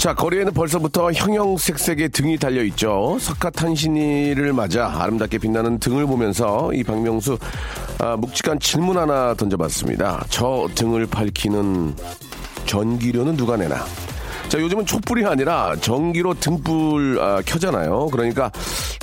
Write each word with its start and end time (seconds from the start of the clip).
자, 0.00 0.14
거리에는 0.14 0.54
벌써부터 0.54 1.12
형형색색의 1.12 2.08
등이 2.08 2.38
달려 2.38 2.62
있죠. 2.64 3.18
석가탄신일을 3.20 4.54
맞아 4.54 4.86
아름답게 4.86 5.36
빛나는 5.36 5.78
등을 5.78 6.06
보면서 6.06 6.72
이 6.72 6.82
박명수 6.82 7.36
아, 7.98 8.16
묵직한 8.16 8.58
질문 8.60 8.96
하나 8.96 9.34
던져봤습니다. 9.34 10.24
저 10.30 10.66
등을 10.74 11.06
밝히는 11.06 11.94
전기료는 12.64 13.36
누가 13.36 13.58
내나? 13.58 13.84
자, 14.48 14.58
요즘은 14.58 14.86
촛불이 14.86 15.26
아니라 15.26 15.76
전기로 15.82 16.32
등불 16.32 17.18
아, 17.20 17.42
켜잖아요. 17.44 18.08
그러니까 18.10 18.50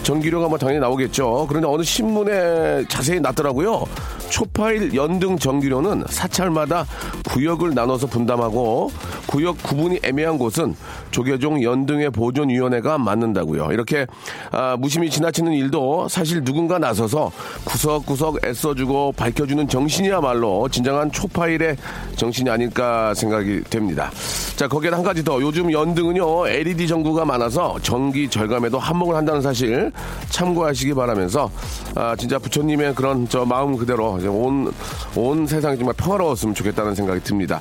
전기료가 0.01 0.47
뭐 0.47 0.57
당연히 0.57 0.79
나오겠죠. 0.79 1.45
그런데 1.47 1.67
어느 1.67 1.83
신문에 1.83 2.85
자세히 2.89 3.19
났더라고요. 3.19 3.85
초파일 4.29 4.93
연등 4.95 5.37
전기료는 5.37 6.05
사찰마다 6.09 6.85
구역을 7.29 7.73
나눠서 7.73 8.07
분담하고 8.07 8.91
구역 9.27 9.61
구분이 9.63 9.99
애매한 10.03 10.37
곳은 10.37 10.75
조계종 11.11 11.63
연등의 11.63 12.11
보존위원회가 12.11 12.97
맡는다고요. 12.97 13.71
이렇게 13.71 14.05
아, 14.51 14.75
무심히 14.77 15.09
지나치는 15.09 15.53
일도 15.53 16.07
사실 16.09 16.43
누군가 16.43 16.79
나서서 16.79 17.31
구석구석 17.65 18.45
애써주고 18.45 19.13
밝혀주는 19.13 19.67
정신이야말로 19.67 20.69
진정한 20.69 21.11
초파일의 21.11 21.77
정신이 22.15 22.49
아닐까 22.49 23.13
생각이 23.13 23.63
됩니다. 23.69 24.11
자 24.55 24.67
거기에 24.67 24.91
한 24.91 25.03
가지 25.03 25.23
더 25.23 25.41
요즘 25.41 25.71
연등은요 25.71 26.47
LED 26.47 26.87
전구가 26.87 27.25
많아서 27.25 27.75
전기 27.81 28.29
절감에도 28.29 28.79
한몫을 28.79 29.15
한다는 29.15 29.41
사실 29.41 29.91
참고하시기 30.29 30.93
바라면서 30.93 31.49
아, 31.95 32.15
진짜 32.15 32.37
부처님의 32.39 32.95
그런 32.95 33.27
저 33.27 33.45
마음 33.45 33.77
그대로 33.77 34.16
온, 34.25 34.71
온 35.15 35.45
세상이 35.45 35.77
정말 35.77 35.93
평화로웠으면 35.97 36.55
좋겠다는 36.55 36.95
생각이 36.95 37.19
듭니다. 37.21 37.59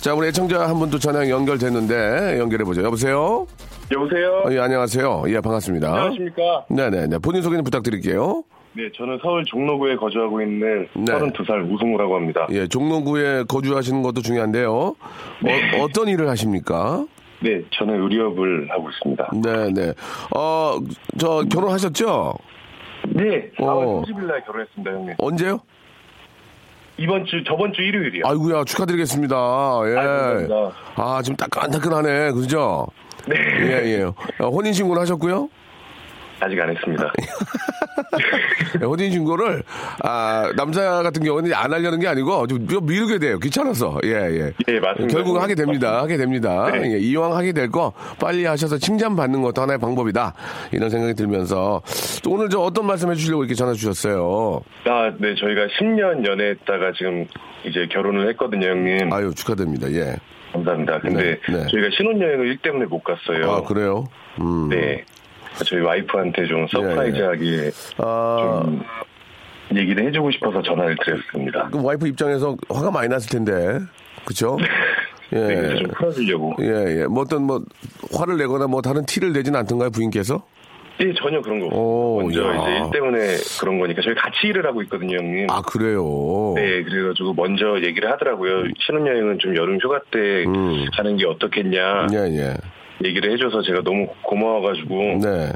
자, 0.00 0.14
우리 0.14 0.28
애청자 0.28 0.68
한 0.68 0.78
분도 0.78 0.98
전화 0.98 1.28
연결됐는데 1.28 2.38
연결해보죠. 2.38 2.84
여보세요? 2.84 3.46
여보세요? 3.92 4.42
어, 4.46 4.52
예, 4.52 4.58
안녕하세요. 4.60 5.24
예, 5.28 5.40
반갑습니다. 5.40 5.88
안녕하십니까? 5.88 6.66
네네네. 6.70 7.18
본인 7.18 7.42
소개 7.42 7.56
좀 7.56 7.64
부탁드릴게요. 7.64 8.42
네, 8.74 8.82
저는 8.94 9.18
서울 9.22 9.42
종로구에 9.46 9.96
거주하고 9.96 10.42
있는 10.42 10.86
네. 10.94 11.12
32살 11.12 11.72
우승우라고 11.72 12.14
합니다. 12.14 12.46
예, 12.50 12.66
종로구에 12.68 13.44
거주하시는 13.48 14.02
것도 14.02 14.20
중요한데요. 14.20 14.70
어, 14.74 15.86
떤 15.94 16.08
일을 16.08 16.28
하십니까? 16.28 17.06
네, 17.42 17.62
저는 17.70 18.02
의료업을 18.02 18.68
하고 18.70 18.88
있습니다. 18.90 19.30
네 19.42 19.72
네. 19.72 19.92
어, 20.34 20.78
저 21.18 21.42
결혼하셨죠? 21.50 22.34
네, 23.14 23.50
4월 23.58 23.68
어. 23.68 24.02
30일 24.02 24.26
날 24.26 24.44
결혼했습니다, 24.44 24.90
형님. 24.90 25.14
언제요? 25.18 25.60
이번 26.98 27.24
주, 27.26 27.42
저번 27.44 27.72
주 27.72 27.82
일요일이요. 27.82 28.24
아이고야, 28.26 28.64
축하드리겠습니다. 28.64 29.36
예. 29.36 29.96
아, 30.96 31.20
지금 31.22 31.36
따끈따끈하네. 31.36 32.32
그죠? 32.32 32.86
네, 33.26 33.36
예, 33.36 33.98
예. 33.98 34.02
어, 34.02 34.48
혼인신고를 34.48 35.02
하셨고요? 35.02 35.48
아직 36.40 36.60
안 36.60 36.70
했습니다. 36.70 37.12
예, 38.80 38.84
혼인 38.84 39.10
신고를, 39.12 39.62
아, 40.02 40.50
남자 40.56 41.02
같은 41.02 41.22
경우는 41.22 41.52
안 41.54 41.72
하려는 41.72 42.00
게 42.00 42.08
아니고, 42.08 42.46
좀 42.46 42.66
미루게 42.82 43.18
돼요. 43.18 43.38
귀찮아서. 43.38 43.98
예, 44.04 44.10
예. 44.10 44.52
예, 44.68 44.80
맞습니다. 44.80 45.14
결국은 45.14 45.40
하게 45.40 45.54
됩니다. 45.54 46.00
하게 46.02 46.16
됩니다. 46.16 46.70
네. 46.72 46.94
예, 46.94 46.98
이왕 46.98 47.34
하게 47.36 47.52
될 47.52 47.66
거 47.70 47.92
빨리 48.20 48.44
하셔서 48.44 48.78
칭찬 48.78 49.16
받는 49.16 49.42
것도 49.42 49.60
하나의 49.62 49.78
방법이다. 49.80 50.34
이런 50.72 50.88
생각이 50.88 51.14
들면서. 51.14 51.82
또 52.22 52.30
오늘 52.32 52.48
저 52.48 52.60
어떤 52.60 52.86
말씀 52.86 53.10
해 53.10 53.14
주시려고 53.14 53.42
이렇게 53.42 53.54
전화 53.54 53.72
주셨어요? 53.72 54.60
아, 54.84 55.10
네, 55.18 55.34
저희가 55.34 55.66
10년 55.80 56.24
연애했다가 56.26 56.92
지금 56.96 57.26
이제 57.64 57.86
결혼을 57.92 58.28
했거든요, 58.30 58.68
형님. 58.68 59.12
아유, 59.12 59.32
축하드립니다. 59.34 59.90
예. 59.92 60.16
감사합니다. 60.52 61.00
근데 61.00 61.22
네, 61.22 61.52
네. 61.52 61.66
저희가 61.70 61.88
신혼여행을 61.96 62.46
일 62.46 62.58
때문에 62.58 62.86
못 62.86 63.02
갔어요. 63.02 63.50
아, 63.50 63.62
그래요? 63.62 64.04
음. 64.40 64.68
네. 64.70 65.04
저희 65.64 65.80
와이프한테 65.80 66.46
좀 66.46 66.66
surprise하게 66.68 67.70
아, 67.98 68.62
좀 68.64 68.82
얘기를 69.76 70.06
해주고 70.06 70.30
싶어서 70.32 70.62
전화를 70.62 70.96
드렸습니다. 71.04 71.68
그 71.70 71.82
와이프 71.82 72.06
입장에서 72.08 72.56
화가 72.68 72.90
많이 72.90 73.08
났을 73.08 73.30
텐데. 73.30 73.80
그쵸? 74.24 74.56
예. 75.32 75.36
네, 75.38 75.76
좀 75.76 75.88
풀어주려고. 75.88 76.54
예, 76.60 77.00
예. 77.00 77.06
뭐 77.06 77.22
어떤 77.22 77.42
뭐 77.42 77.60
화를 78.16 78.36
내거나 78.36 78.66
뭐 78.68 78.80
다른 78.80 79.04
티를 79.06 79.32
내진 79.32 79.56
않던가요, 79.56 79.90
부인께서? 79.90 80.44
예, 81.00 81.12
전혀 81.14 81.42
그런 81.42 81.60
거 81.60 81.66
오, 81.76 82.20
없어요. 82.22 82.46
먼저 82.46 82.56
야. 82.56 82.62
이제 82.62 82.76
일 82.84 82.90
때문에 82.92 83.18
그런 83.60 83.78
거니까 83.78 84.00
저희 84.02 84.14
같이 84.14 84.46
일을 84.46 84.64
하고 84.66 84.82
있거든요, 84.82 85.18
형님. 85.18 85.50
아, 85.50 85.60
그래요? 85.62 86.54
네, 86.56 86.82
그래가지고 86.84 87.34
먼저 87.34 87.76
얘기를 87.82 88.10
하더라고요. 88.12 88.64
신혼여행은 88.78 89.38
좀 89.40 89.56
여름 89.56 89.78
휴가 89.82 90.00
때 90.10 90.44
음. 90.46 90.86
가는 90.96 91.16
게 91.16 91.26
어떻겠냐 91.26 92.06
예, 92.12 92.16
예. 92.38 92.54
얘기를 93.04 93.32
해줘서 93.32 93.62
제가 93.62 93.82
너무 93.84 94.06
고마워가지고 94.24 94.94
네. 95.22 95.52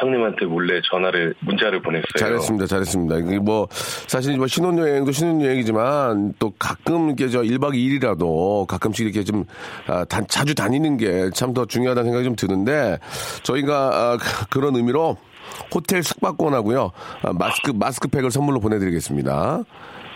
형님한테 0.00 0.44
몰래 0.46 0.80
전화를 0.90 1.34
문자를 1.40 1.80
보냈어요. 1.80 2.02
잘했습니다, 2.18 2.66
잘했습니다. 2.66 3.16
이게 3.18 3.38
뭐, 3.38 3.68
사실 3.70 4.36
뭐 4.36 4.48
신혼여행도 4.48 5.12
신혼여행이지만 5.12 6.34
또 6.40 6.52
가끔 6.58 7.06
이렇게 7.06 7.28
저 7.28 7.42
1박 7.42 7.74
2일이라도 7.74 8.66
가끔씩 8.66 9.06
이렇게 9.06 9.22
좀, 9.22 9.44
아, 9.86 10.04
단- 10.04 10.26
자주 10.28 10.52
다니는 10.54 10.96
게 10.96 11.30
참 11.32 11.54
더 11.54 11.64
중요하다는 11.64 12.06
생각이 12.10 12.24
좀 12.24 12.34
드는데 12.34 12.98
저희가 13.44 13.90
아, 13.92 14.16
그- 14.16 14.48
그런 14.50 14.74
의미로 14.74 15.16
호텔 15.72 16.02
숙박권하고요. 16.02 16.90
아, 17.22 17.32
마스크, 17.32 17.70
마스크팩을 17.70 18.32
선물로 18.32 18.58
보내드리겠습니다. 18.58 19.62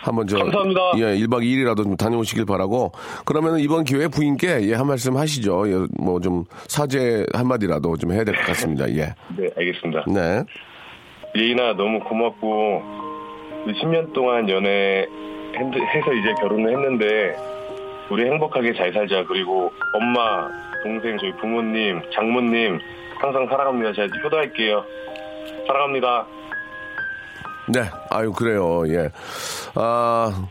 한번 0.01 0.27
저. 0.27 0.37
감사합니다. 0.37 0.79
예, 0.97 1.03
1박 1.17 1.43
2일이라도 1.43 1.83
좀 1.83 1.95
다녀오시길 1.97 2.45
바라고. 2.45 2.91
그러면 3.25 3.59
이번 3.59 3.83
기회에 3.83 4.07
부인께 4.07 4.61
예, 4.69 4.73
한 4.73 4.87
말씀 4.87 5.17
하시죠. 5.17 5.69
예, 5.69 5.85
뭐 6.01 6.19
좀 6.19 6.43
사죄 6.67 7.25
한 7.33 7.47
마디라도 7.47 7.95
좀 7.97 8.11
해야 8.11 8.23
될 8.23 8.35
것 8.35 8.45
같습니다. 8.47 8.89
예. 8.89 9.13
네, 9.37 9.49
알겠습니다. 9.57 10.05
네. 10.07 10.43
예인아 11.35 11.73
너무 11.73 11.99
고맙고 11.99 12.81
10년 13.67 14.13
동안 14.13 14.49
연애 14.49 15.05
해서 15.55 16.13
이제 16.13 16.33
결혼을 16.41 16.71
했는데 16.71 17.35
우리 18.09 18.25
행복하게 18.25 18.73
잘 18.73 18.91
살자 18.93 19.23
그리고 19.27 19.71
엄마 19.93 20.47
동생 20.83 21.17
저희 21.19 21.31
부모님 21.37 22.01
장모님 22.13 22.79
항상 23.19 23.45
사랑합니다 23.47 23.93
제가 23.93 24.07
효도할게요 24.23 24.83
사랑합니다 25.67 26.25
네, 27.69 27.89
아유 28.09 28.31
그래요. 28.33 28.83
예. 28.87 29.09
아 29.75 30.47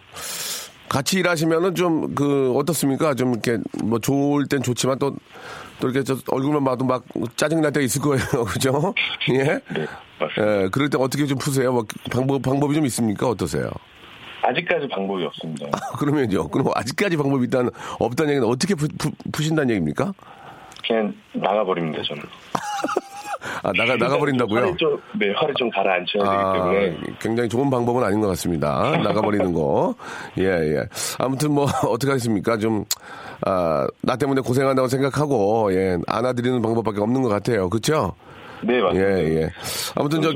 같이 0.88 1.18
일하시면은 1.18 1.74
좀 1.74 2.14
그 2.14 2.54
어떻습니까? 2.56 3.14
좀 3.14 3.32
이렇게 3.32 3.58
뭐 3.84 3.98
좋을 3.98 4.46
땐 4.46 4.62
좋지만 4.62 4.98
또 4.98 5.14
또 5.80 5.88
이렇게 5.88 6.02
저 6.02 6.16
얼굴만 6.32 6.64
봐도 6.64 6.84
막 6.84 7.04
짜증 7.36 7.60
날 7.60 7.70
때가 7.70 7.84
있을 7.84 8.02
거예요, 8.02 8.24
그죠? 8.46 8.92
예. 9.30 9.44
네 9.44 9.86
맞습니다 10.18 10.64
예, 10.64 10.68
그럴 10.70 10.90
때 10.90 10.98
어떻게 10.98 11.24
좀 11.24 11.38
푸세요? 11.38 11.70
뭐 11.72 11.84
방법 12.10 12.42
방법이 12.42 12.74
좀 12.74 12.84
있습니까? 12.86 13.28
어떠세요? 13.28 13.70
아직까지 14.42 14.88
방법이 14.88 15.22
없습니다 15.26 15.68
그러면요. 15.96 16.48
그럼 16.48 16.66
아직까지 16.74 17.16
방법이 17.16 17.44
일단 17.44 17.70
없다는 18.00 18.30
얘기는 18.32 18.48
어떻게 18.48 18.74
푸, 18.74 18.88
푸, 18.98 19.12
푸신다는 19.30 19.70
얘기입니까? 19.70 20.12
그냥 20.84 21.14
나가버립니다 21.32 22.02
저는 22.08 22.22
아, 23.62 23.72
나가, 23.76 23.96
나가버린다고요? 23.96 24.60
활을 24.60 24.76
좀, 24.76 24.98
네, 25.18 25.32
활을 25.34 25.54
좀 25.54 25.70
가라앉혀야 25.70 26.22
아, 26.24 26.52
되기 26.52 26.96
때문에. 26.98 27.16
굉장히 27.20 27.48
좋은 27.48 27.70
방법은 27.70 28.02
아닌 28.04 28.20
것 28.20 28.28
같습니다. 28.28 28.96
나가버리는 29.02 29.52
거. 29.52 29.94
예, 30.38 30.44
예. 30.44 30.82
아무튼 31.18 31.52
뭐, 31.52 31.66
어떡하겠습니까? 31.86 32.58
좀, 32.58 32.84
아, 33.44 33.86
나 34.02 34.16
때문에 34.16 34.40
고생한다고 34.40 34.88
생각하고, 34.88 35.72
예, 35.74 35.98
안아드리는 36.06 36.60
방법밖에 36.62 37.00
없는 37.00 37.22
것 37.22 37.28
같아요. 37.28 37.68
그쵸? 37.68 38.14
네, 38.62 38.80
맞습니다. 38.80 39.18
예, 39.20 39.36
예. 39.42 39.50
아무튼 39.94 40.22
저. 40.22 40.32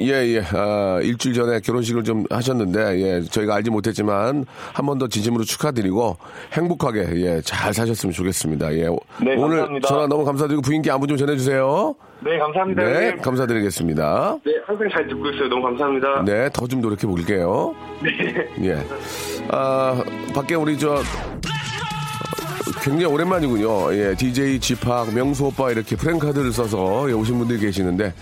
예, 0.00 0.12
예. 0.34 0.42
아, 0.54 1.00
일주일 1.02 1.34
전에 1.34 1.60
결혼식을 1.60 2.04
좀 2.04 2.24
하셨는데, 2.30 3.00
예, 3.02 3.22
저희가 3.22 3.54
알지 3.56 3.70
못했지만, 3.70 4.44
한 4.72 4.86
번 4.86 4.98
더 4.98 5.08
진심으로 5.08 5.44
축하드리고, 5.44 6.16
행복하게, 6.52 7.06
예, 7.16 7.40
잘 7.42 7.72
사셨으면 7.72 8.12
좋겠습니다. 8.12 8.72
예. 8.74 8.82
네, 8.84 9.34
오늘 9.36 9.58
감사합니다. 9.58 9.88
전화 9.88 10.06
너무 10.06 10.24
감사드리고, 10.24 10.62
부인께 10.62 10.90
안부 10.90 11.06
좀 11.06 11.16
전해주세요. 11.16 11.94
네, 12.24 12.38
감사합니다. 12.38 12.82
네, 12.84 12.92
네, 12.92 13.16
감사드리겠습니다. 13.16 14.38
네, 14.44 14.52
항상 14.66 14.88
잘 14.92 15.08
듣고 15.08 15.28
있어요. 15.30 15.48
너무 15.48 15.62
감사합니다. 15.62 16.22
네, 16.24 16.48
더 16.52 16.66
좀 16.66 16.80
노력해 16.80 17.06
볼게요. 17.06 17.74
네. 18.02 18.10
예. 18.68 18.76
아, 19.50 20.02
밖에 20.34 20.54
우리 20.54 20.78
저, 20.78 20.96
굉장히 22.82 23.04
오랜만이군요. 23.06 23.94
예, 23.94 24.14
DJ 24.14 24.60
지팍, 24.60 25.14
명수 25.14 25.46
오빠 25.46 25.70
이렇게 25.70 25.96
프랭카드를 25.96 26.52
써서 26.52 27.06
예, 27.08 27.12
오신 27.12 27.38
분들이 27.38 27.58
계시는데, 27.58 28.12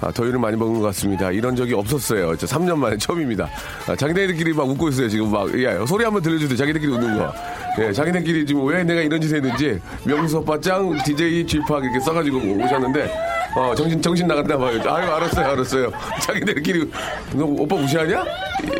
아, 0.00 0.10
더위를 0.10 0.38
많이 0.38 0.56
먹은 0.56 0.80
것 0.80 0.86
같습니다. 0.86 1.30
이런 1.30 1.54
적이 1.54 1.74
없었어요. 1.74 2.36
저 2.36 2.46
3년 2.46 2.76
만에 2.76 2.96
처음입니다. 2.96 3.48
아, 3.86 3.94
자기네들끼리 3.96 4.52
막 4.52 4.68
웃고 4.68 4.88
있어요. 4.88 5.08
지금 5.08 5.30
막, 5.30 5.48
예, 5.58 5.78
소리 5.86 6.04
한번 6.04 6.22
들려주세요. 6.22 6.56
자기들끼리 6.56 6.92
웃는 6.92 7.18
거. 7.18 7.32
예, 7.80 7.92
자기네끼리 7.92 8.46
지금 8.46 8.66
왜 8.66 8.82
내가 8.82 9.00
이런 9.00 9.20
짓 9.20 9.32
했는지, 9.34 9.80
명수 10.04 10.38
오빠 10.38 10.58
짱, 10.60 10.98
DJ 11.04 11.46
지팍 11.46 11.82
이렇게 11.84 12.00
써가지고 12.00 12.38
오셨는데, 12.38 13.10
어, 13.54 13.74
정신, 13.74 14.00
정신 14.00 14.26
나갔나 14.26 14.56
봐요. 14.56 14.80
아유, 14.86 15.10
알았어요, 15.10 15.46
알았어요. 15.46 15.90
자기들끼리, 16.22 16.90
너 17.34 17.44
오빠 17.44 17.76
무시하냐? 17.76 18.24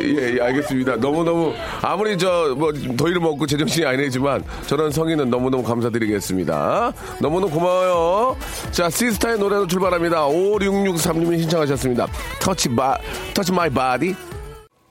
예, 0.01 0.35
예, 0.35 0.41
알겠습니다. 0.41 0.95
너무너무, 0.97 1.53
아무리 1.81 2.17
저, 2.17 2.53
뭐, 2.57 2.71
더위를 2.73 3.21
먹고 3.21 3.45
제정신이 3.45 3.85
아니지만, 3.85 4.43
저런 4.67 4.91
성의는 4.91 5.29
너무너무 5.29 5.63
감사드리겠습니다. 5.63 6.93
너무너무 7.19 7.53
고마워요. 7.53 8.37
자, 8.71 8.89
씨스타의 8.89 9.39
노래로 9.39 9.67
출발합니다. 9.67 10.27
5663 10.27 11.10
님이 11.19 11.39
신청하셨습니다. 11.39 12.07
Touch 12.41 12.69
bo, 12.75 12.97
Touch 13.33 13.51
My 13.51 13.69
Body. 13.69 14.15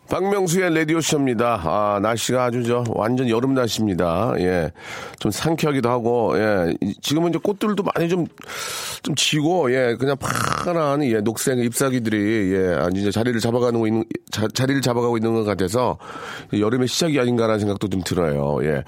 박명수의 0.08 0.74
라디오쇼입니다. 0.74 1.60
아, 1.64 2.00
날씨가 2.02 2.46
아주 2.46 2.64
저, 2.64 2.82
완전 2.88 3.28
여름 3.28 3.54
날씨입니다. 3.54 4.32
예. 4.38 4.72
좀 5.20 5.30
상쾌하기도 5.30 5.88
하고, 5.88 6.32
예. 6.36 6.74
이- 6.80 6.96
지금은 7.00 7.28
이제 7.30 7.38
꽃들도 7.40 7.84
많이 7.94 8.08
좀, 8.08 8.26
좀 9.04 9.14
지고, 9.14 9.72
예. 9.72 9.94
그냥 9.96 10.16
파란, 10.18 11.04
예. 11.04 11.20
녹색 11.20 11.60
잎사귀들이, 11.60 12.52
예. 12.56 12.74
아주 12.80 12.98
이제 13.02 13.12
자리를 13.12 13.38
잡아가는, 13.38 13.78
거 13.78 13.86
있는, 13.86 14.02
자, 14.32 14.48
자리를 14.52 14.82
잡아가고 14.82 15.16
있는 15.16 15.32
것 15.32 15.44
같아서, 15.44 15.96
여름의 16.52 16.88
시작이 16.88 17.20
아닌가라는 17.20 17.60
생각도 17.60 17.86
좀 17.86 18.02
들어요. 18.04 18.58
예. 18.64 18.82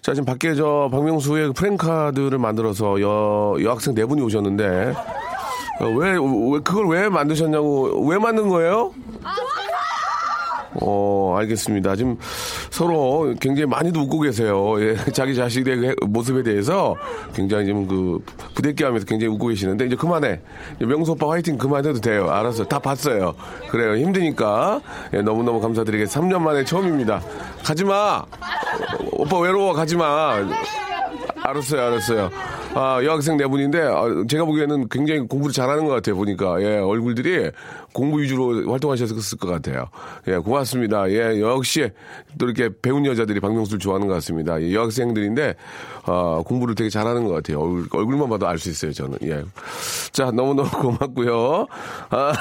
자, 0.00 0.14
지금 0.14 0.26
밖에 0.26 0.54
저, 0.54 0.88
박명수의 0.92 1.54
프랭카드를 1.54 2.38
만들어서 2.38 3.00
여, 3.00 3.56
여학생 3.64 3.96
네 3.96 4.04
분이 4.04 4.22
오셨는데, 4.22 4.94
어, 4.94 5.27
왜, 5.80 6.12
왜, 6.12 6.60
그걸 6.64 6.88
왜 6.88 7.08
만드셨냐고, 7.08 8.06
왜 8.08 8.18
만든 8.18 8.48
거예요? 8.48 8.92
어, 10.80 11.34
알겠습니다. 11.38 11.96
지금 11.96 12.16
서로 12.70 13.34
굉장히 13.40 13.66
많이도 13.66 14.00
웃고 14.00 14.20
계세요. 14.20 14.74
예, 14.80 14.96
자기 15.12 15.34
자식의 15.34 15.76
그 15.76 16.04
모습에 16.06 16.42
대해서 16.42 16.94
굉장히 17.34 17.66
지금 17.66 17.86
그 17.88 18.24
부대끼 18.54 18.84
하면서 18.84 19.04
굉장히 19.06 19.32
웃고 19.34 19.48
계시는데 19.48 19.86
이제 19.86 19.96
그만해. 19.96 20.40
명수 20.78 21.12
오빠 21.12 21.30
화이팅 21.30 21.58
그만해도 21.58 22.00
돼요. 22.00 22.30
알았어요. 22.30 22.66
다 22.68 22.78
봤어요. 22.78 23.34
그래요. 23.70 23.96
힘드니까. 23.96 24.80
예, 25.14 25.22
너무너무 25.22 25.60
감사드리겠습니다. 25.60 26.38
3년 26.38 26.42
만에 26.42 26.64
처음입니다. 26.64 27.20
가지 27.64 27.84
마! 27.84 28.18
어, 28.18 28.26
오빠 29.12 29.38
외로워. 29.38 29.72
가지 29.72 29.96
마. 29.96 30.36
알았어요, 31.48 31.80
알았어요. 31.82 32.30
아, 32.74 33.00
여학생 33.02 33.36
네 33.36 33.46
분인데, 33.46 33.80
아, 33.80 34.04
제가 34.28 34.44
보기에는 34.44 34.88
굉장히 34.88 35.20
공부를 35.20 35.52
잘하는 35.52 35.86
것 35.86 35.92
같아요, 35.94 36.16
보니까. 36.16 36.60
예, 36.62 36.76
얼굴들이 36.76 37.50
공부 37.92 38.20
위주로 38.20 38.70
활동하셨을 38.70 39.38
것 39.38 39.48
같아요. 39.48 39.86
예, 40.26 40.36
고맙습니다. 40.36 41.10
예, 41.10 41.40
역시 41.40 41.90
또 42.38 42.46
이렇게 42.46 42.68
배운 42.82 43.06
여자들이 43.06 43.40
박명수를 43.40 43.78
좋아하는 43.78 44.06
것 44.06 44.14
같습니다. 44.14 44.60
예, 44.60 44.72
여학생들인데, 44.72 45.54
아, 46.04 46.42
공부를 46.44 46.74
되게 46.74 46.90
잘하는 46.90 47.24
것 47.24 47.32
같아요. 47.32 47.60
얼굴, 47.60 47.88
얼굴만 47.92 48.28
봐도 48.28 48.46
알 48.46 48.58
수 48.58 48.68
있어요, 48.70 48.92
저는. 48.92 49.18
예. 49.22 49.42
자, 50.12 50.30
너무너무 50.32 50.68
고맙고요. 50.82 51.66
아, 52.10 52.32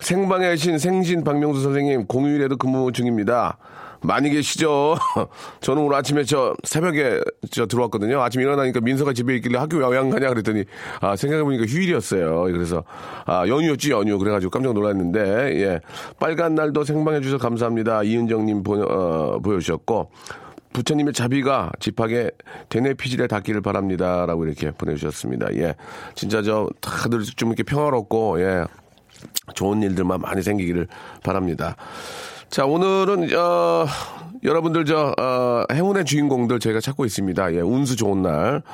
생방의 0.00 0.56
신, 0.56 0.78
생신 0.78 1.24
박명수 1.24 1.60
선생님, 1.62 2.06
공휴일에도 2.06 2.56
근무 2.56 2.92
중입니다. 2.92 3.58
많이 4.02 4.30
계시죠? 4.30 4.96
저는 5.60 5.82
오늘 5.82 5.96
아침에 5.96 6.24
저 6.24 6.54
새벽에 6.64 7.20
저 7.50 7.66
들어왔거든요. 7.66 8.20
아침에 8.20 8.44
일어나니까 8.44 8.80
민서가 8.80 9.12
집에 9.12 9.36
있길래 9.36 9.58
학교 9.58 9.76
왜안 9.76 10.10
가냐 10.10 10.28
그랬더니 10.28 10.64
아, 11.00 11.16
생각해보니까 11.16 11.66
휴일이었어요. 11.66 12.42
그래서 12.44 12.84
아, 13.26 13.46
연휴였지, 13.46 13.90
연휴. 13.90 14.18
그래가지고 14.18 14.50
깜짝 14.50 14.72
놀랐는데, 14.72 15.20
예. 15.60 15.80
빨간 16.18 16.54
날도 16.54 16.84
생방해 16.84 17.20
주셔서 17.20 17.38
감사합니다. 17.38 18.02
이은정님 18.02 18.62
보, 18.62 18.74
어, 18.82 19.38
보여주셨고, 19.40 20.10
부처님의 20.72 21.12
자비가 21.12 21.72
집하게 21.80 22.30
대뇌 22.68 22.94
피질에 22.94 23.26
닿기를 23.26 23.60
바랍니다. 23.60 24.24
라고 24.26 24.44
이렇게 24.46 24.70
보내주셨습니다. 24.70 25.54
예. 25.56 25.74
진짜 26.14 26.42
저 26.42 26.68
다들 26.80 27.22
좀 27.24 27.50
이렇게 27.50 27.62
평화롭고, 27.62 28.40
예. 28.40 28.64
좋은 29.54 29.82
일들만 29.82 30.20
많이 30.20 30.42
생기기를 30.42 30.86
바랍니다. 31.22 31.76
자, 32.50 32.66
오늘은, 32.66 33.32
어, 33.36 33.86
여러분들 34.42 34.84
저, 34.84 35.14
어, 35.16 35.64
행운의 35.72 36.04
주인공들 36.04 36.58
저희가 36.58 36.80
찾고 36.80 37.04
있습니다. 37.04 37.54
예, 37.54 37.60
운수 37.60 37.94
좋은 37.94 38.22
날. 38.22 38.64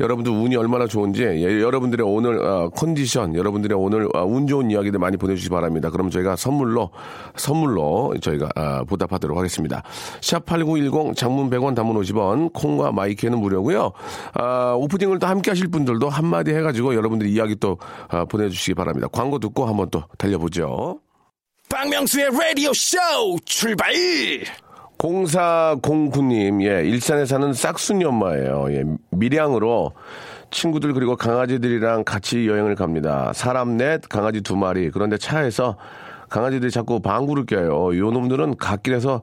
여러분들 0.00 0.32
운이 0.32 0.56
얼마나 0.56 0.86
좋은지, 0.86 1.22
예, 1.22 1.60
여러분들의 1.60 2.06
오늘, 2.08 2.42
어, 2.42 2.70
컨디션, 2.70 3.34
여러분들의 3.34 3.76
오늘, 3.76 4.08
어, 4.14 4.24
운 4.24 4.46
좋은 4.46 4.70
이야기들 4.70 4.98
많이 4.98 5.18
보내주시기 5.18 5.50
바랍니다. 5.50 5.90
그럼 5.90 6.08
저희가 6.08 6.34
선물로, 6.36 6.92
선물로 7.36 8.14
저희가, 8.22 8.48
아, 8.56 8.84
보답하도록 8.84 9.36
하겠습니다. 9.36 9.82
샵 10.22 10.46
8910 10.46 11.14
장문 11.14 11.50
100원 11.50 11.74
단문 11.74 12.00
50원, 12.00 12.54
콩과 12.54 12.92
마이크는 12.92 13.38
무료고요 13.38 13.92
아, 14.32 14.72
오프닝을 14.78 15.18
또 15.18 15.26
함께 15.26 15.50
하실 15.50 15.68
분들도 15.68 16.08
한마디 16.08 16.54
해가지고 16.54 16.94
여러분들이 16.94 17.32
이야기 17.32 17.54
또, 17.56 17.76
아, 18.08 18.24
보내주시기 18.24 18.72
바랍니다. 18.72 19.08
광고 19.12 19.38
듣고 19.38 19.66
한번 19.66 19.90
또 19.90 20.04
달려보죠. 20.16 21.00
박명수의 21.76 22.30
라디오 22.32 22.72
쇼 22.72 22.96
출발! 23.44 23.92
0409님, 24.96 26.62
예, 26.62 26.88
일산에 26.88 27.26
사는 27.26 27.52
싹순이 27.52 28.02
엄마예요. 28.02 28.68
예, 28.70 28.82
밀양으로 29.10 29.92
친구들 30.50 30.94
그리고 30.94 31.16
강아지들이랑 31.16 32.04
같이 32.04 32.48
여행을 32.48 32.76
갑니다. 32.76 33.30
사람 33.34 33.76
넷, 33.76 34.00
강아지 34.08 34.40
두 34.40 34.56
마리. 34.56 34.90
그런데 34.90 35.18
차에서 35.18 35.76
강아지들이 36.28 36.70
자꾸 36.70 37.00
방구를 37.00 37.46
껴요. 37.46 37.96
요 37.96 38.10
놈들은 38.10 38.56
갓길에서 38.56 39.22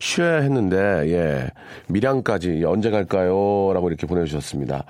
쉬어야 0.00 0.40
했는데, 0.40 0.76
예, 1.12 1.48
밀양까지 1.88 2.64
언제 2.66 2.90
갈까요? 2.90 3.72
라고 3.74 3.88
이렇게 3.88 4.06
보내주셨습니다. 4.06 4.84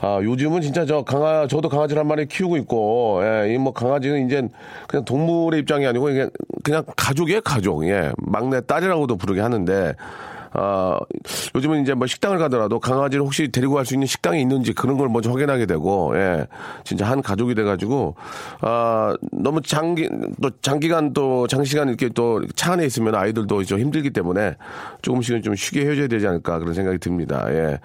아, 0.00 0.18
요즘은 0.20 0.62
진짜 0.62 0.84
저 0.84 1.04
강아, 1.04 1.46
저도 1.46 1.68
강아지를 1.68 2.00
한 2.00 2.08
마리 2.08 2.26
키우고 2.26 2.56
있고, 2.58 3.20
예, 3.22 3.54
이 3.54 3.58
뭐 3.58 3.72
강아지는 3.72 4.26
이제 4.26 4.42
그냥 4.88 5.04
동물의 5.04 5.60
입장이 5.60 5.86
아니고 5.86 6.10
이게 6.10 6.28
그냥 6.64 6.82
가족이에요, 6.96 7.40
가족. 7.42 7.86
예, 7.86 8.10
막내 8.16 8.60
딸이라고도 8.60 9.16
부르게 9.16 9.40
하는데, 9.40 9.94
아, 10.54 10.98
요즘은 11.54 11.82
이제 11.82 11.94
뭐 11.94 12.06
식당을 12.06 12.38
가더라도 12.38 12.78
강아지를 12.78 13.24
혹시 13.24 13.50
데리고 13.50 13.74
갈 13.74 13.84
수 13.84 13.94
있는 13.94 14.06
식당이 14.06 14.40
있는지 14.40 14.72
그런 14.72 14.96
걸 14.96 15.08
먼저 15.08 15.30
확인하게 15.30 15.66
되고, 15.66 16.12
예, 16.16 16.46
진짜 16.84 17.06
한 17.06 17.20
가족이 17.22 17.54
돼가지고, 17.54 18.14
아, 18.60 19.14
너무 19.32 19.60
장기, 19.62 20.08
또 20.40 20.50
장기간 20.60 21.12
또 21.12 21.46
장시간 21.46 21.88
이렇게 21.88 22.08
또 22.08 22.40
차 22.54 22.72
안에 22.74 22.86
있으면 22.86 23.14
아이들도 23.14 23.64
좀 23.64 23.80
힘들기 23.80 24.10
때문에 24.10 24.56
조금씩은 25.02 25.42
좀 25.42 25.54
쉬게 25.54 25.86
해줘야 25.86 26.06
되지 26.06 26.26
않을까 26.26 26.58
그런 26.58 26.74
생각이 26.74 26.98
듭니다. 26.98 27.46
예. 27.50 27.78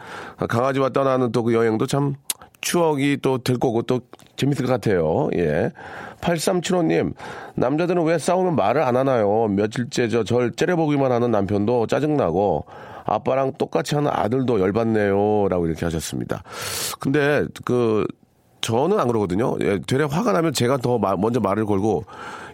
강아지와 0.47 0.89
떠나는 0.89 1.31
또 1.31 1.43
그 1.43 1.53
여행도 1.53 1.85
참 1.87 2.15
추억이 2.61 3.17
또 3.21 3.37
될 3.37 3.57
거고 3.59 3.81
또 3.83 4.01
재밌을 4.35 4.65
것 4.65 4.71
같아요. 4.71 5.29
예. 5.35 5.71
8375님, 6.21 7.13
남자들은 7.55 8.03
왜 8.03 8.17
싸우면 8.17 8.55
말을 8.55 8.81
안 8.81 8.95
하나요? 8.97 9.47
며칠째 9.49 10.09
저 10.09 10.23
절 10.23 10.51
째려보기만 10.51 11.11
하는 11.11 11.31
남편도 11.31 11.87
짜증나고, 11.87 12.65
아빠랑 13.05 13.53
똑같이 13.57 13.95
하는 13.95 14.11
아들도 14.13 14.59
열받네요. 14.59 15.47
라고 15.49 15.67
이렇게 15.67 15.85
하셨습니다. 15.85 16.43
근데 16.99 17.45
그, 17.63 18.05
저는 18.61 18.99
안 18.99 19.07
그러거든요. 19.07 19.55
예, 19.61 19.79
되레 19.79 20.05
화가 20.05 20.33
나면 20.33 20.51
제가 20.51 20.77
더 20.77 20.97
마- 20.97 21.15
먼저 21.15 21.39
말을 21.39 21.65
걸고 21.65 22.03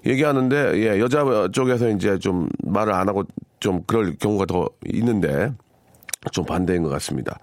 얘기하는데, 0.05 0.73
예, 0.75 0.99
여자 0.99 1.23
쪽에서 1.51 1.89
이제 1.89 2.19
좀 2.19 2.49
말을 2.65 2.93
안 2.93 3.07
하고 3.07 3.23
좀 3.59 3.81
그럴 3.87 4.13
경우가 4.17 4.45
더 4.45 4.67
있는데, 4.93 5.51
좀 6.31 6.45
반대인 6.45 6.83
것 6.83 6.89
같습니다. 6.89 7.37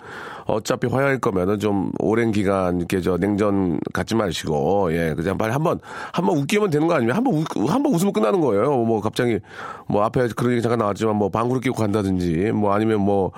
어차피 0.46 0.87
화해할 0.87 1.18
거면은 1.18 1.58
좀 1.58 1.92
오랜 1.99 2.32
기간 2.32 2.78
이렇게 2.78 3.00
저 3.00 3.16
냉전 3.16 3.78
갖지 3.92 4.14
마시고 4.14 4.92
예 4.92 5.14
그냥 5.14 5.38
빨리 5.38 5.52
한번 5.52 5.80
한번 6.12 6.38
웃기면 6.38 6.70
되는 6.70 6.87
거 6.87 6.94
아니면 6.94 7.16
한번 7.16 7.34
웃 7.34 7.46
한번 7.68 7.94
웃으면 7.94 8.12
끝나는 8.12 8.40
거예요. 8.40 8.76
뭐 8.84 9.00
갑자기 9.00 9.38
뭐 9.87 10.02
앞에 10.04 10.28
그런 10.37 10.52
얘기 10.52 10.62
잠깐 10.62 10.78
나왔지만 10.78 11.16
뭐 11.16 11.28
방구를 11.28 11.60
끼고 11.60 11.76
간다든지 11.76 12.52
뭐 12.52 12.72
아니면 12.72 13.00
뭐 13.00 13.32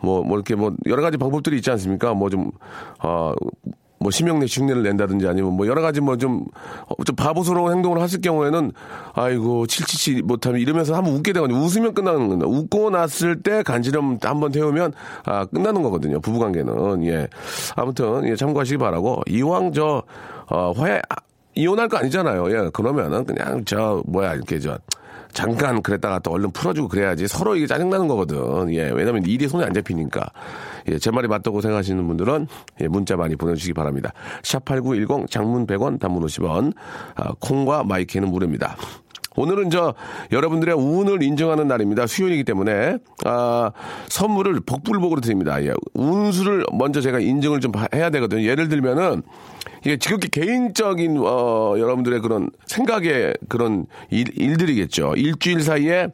뭐, 0.00 0.22
뭐, 0.22 0.36
이렇게 0.36 0.54
뭐, 0.54 0.72
여러 0.86 1.02
가지 1.02 1.16
방법들이 1.16 1.56
있지 1.56 1.72
않습니까? 1.72 2.14
뭐 2.14 2.30
좀, 2.30 2.52
어, 3.02 3.32
뭐, 4.00 4.10
심형래 4.10 4.46
흉내를 4.48 4.82
낸다든지 4.82 5.26
아니면 5.26 5.54
뭐, 5.54 5.66
여러 5.66 5.82
가지 5.82 6.00
뭐 6.00 6.16
좀, 6.16 6.44
어, 6.86 7.04
좀 7.04 7.16
바보스러운 7.16 7.72
행동을 7.72 8.00
하실 8.00 8.20
경우에는, 8.20 8.72
아이고, 9.14 9.66
칠치치 9.66 10.22
못하면 10.22 10.60
이러면서 10.60 10.94
한번 10.94 11.14
웃게 11.14 11.32
되거든요. 11.32 11.58
웃으면 11.58 11.94
끝나는 11.94 12.28
겁니다. 12.28 12.46
웃고 12.46 12.90
났을 12.90 13.42
때 13.42 13.62
간지럼 13.62 14.18
한번 14.22 14.52
태우면, 14.52 14.92
아, 15.24 15.44
끝나는 15.46 15.82
거거든요. 15.82 16.20
부부관계는. 16.20 17.04
예. 17.06 17.28
아무튼, 17.76 18.26
예, 18.28 18.36
참고하시기 18.36 18.78
바라고, 18.78 19.22
이왕 19.28 19.72
저, 19.72 20.02
어, 20.50 20.72
화해, 20.72 21.00
아, 21.08 21.16
이혼할 21.54 21.88
거 21.88 21.96
아니잖아요. 21.96 22.50
예, 22.52 22.70
그러면은 22.72 23.24
그냥 23.24 23.64
저, 23.64 24.02
뭐야, 24.06 24.34
이렇게 24.34 24.60
저, 24.60 24.78
잠깐 25.32 25.82
그랬다가 25.82 26.18
또 26.18 26.32
얼른 26.32 26.50
풀어주고 26.50 26.88
그래야지 26.88 27.28
서로 27.28 27.56
이게 27.56 27.66
짜증나는 27.66 28.08
거거든. 28.08 28.72
예, 28.74 28.90
왜냐면 28.90 29.24
일이 29.24 29.48
손에 29.48 29.64
안 29.64 29.74
잡히니까. 29.74 30.26
예, 30.88 30.98
제 30.98 31.10
말이 31.10 31.28
맞다고 31.28 31.60
생각하시는 31.60 32.06
분들은 32.06 32.46
예, 32.80 32.88
문자 32.88 33.16
많이 33.16 33.36
보내주시기 33.36 33.74
바랍니다. 33.74 34.12
샵8910 34.42 35.30
장문 35.30 35.66
100원 35.66 36.00
단문 36.00 36.24
50원 36.24 36.72
아, 37.14 37.32
콩과 37.40 37.84
마이크는 37.84 38.28
무료입니다. 38.28 38.76
오늘은 39.36 39.70
저 39.70 39.94
여러분들의 40.32 40.74
운을 40.74 41.22
인정하는 41.22 41.68
날입니다. 41.68 42.06
수요일이기 42.06 42.44
때문에 42.44 42.98
아, 43.24 43.70
선물을 44.08 44.60
복불복으로 44.66 45.20
드립니다. 45.20 45.62
예, 45.64 45.72
운수를 45.94 46.64
먼저 46.72 47.00
제가 47.00 47.20
인정을 47.20 47.60
좀 47.60 47.72
해야 47.94 48.10
되거든요. 48.10 48.42
예를 48.42 48.68
들면은 48.68 49.22
이게 49.84 49.96
지극히 49.96 50.28
개인적인 50.28 51.18
어, 51.18 51.74
여러분들의 51.78 52.20
그런 52.20 52.50
생각의 52.66 53.34
그런 53.48 53.86
일, 54.10 54.26
일들이겠죠. 54.36 55.14
일주일 55.16 55.62
사이에 55.62 56.08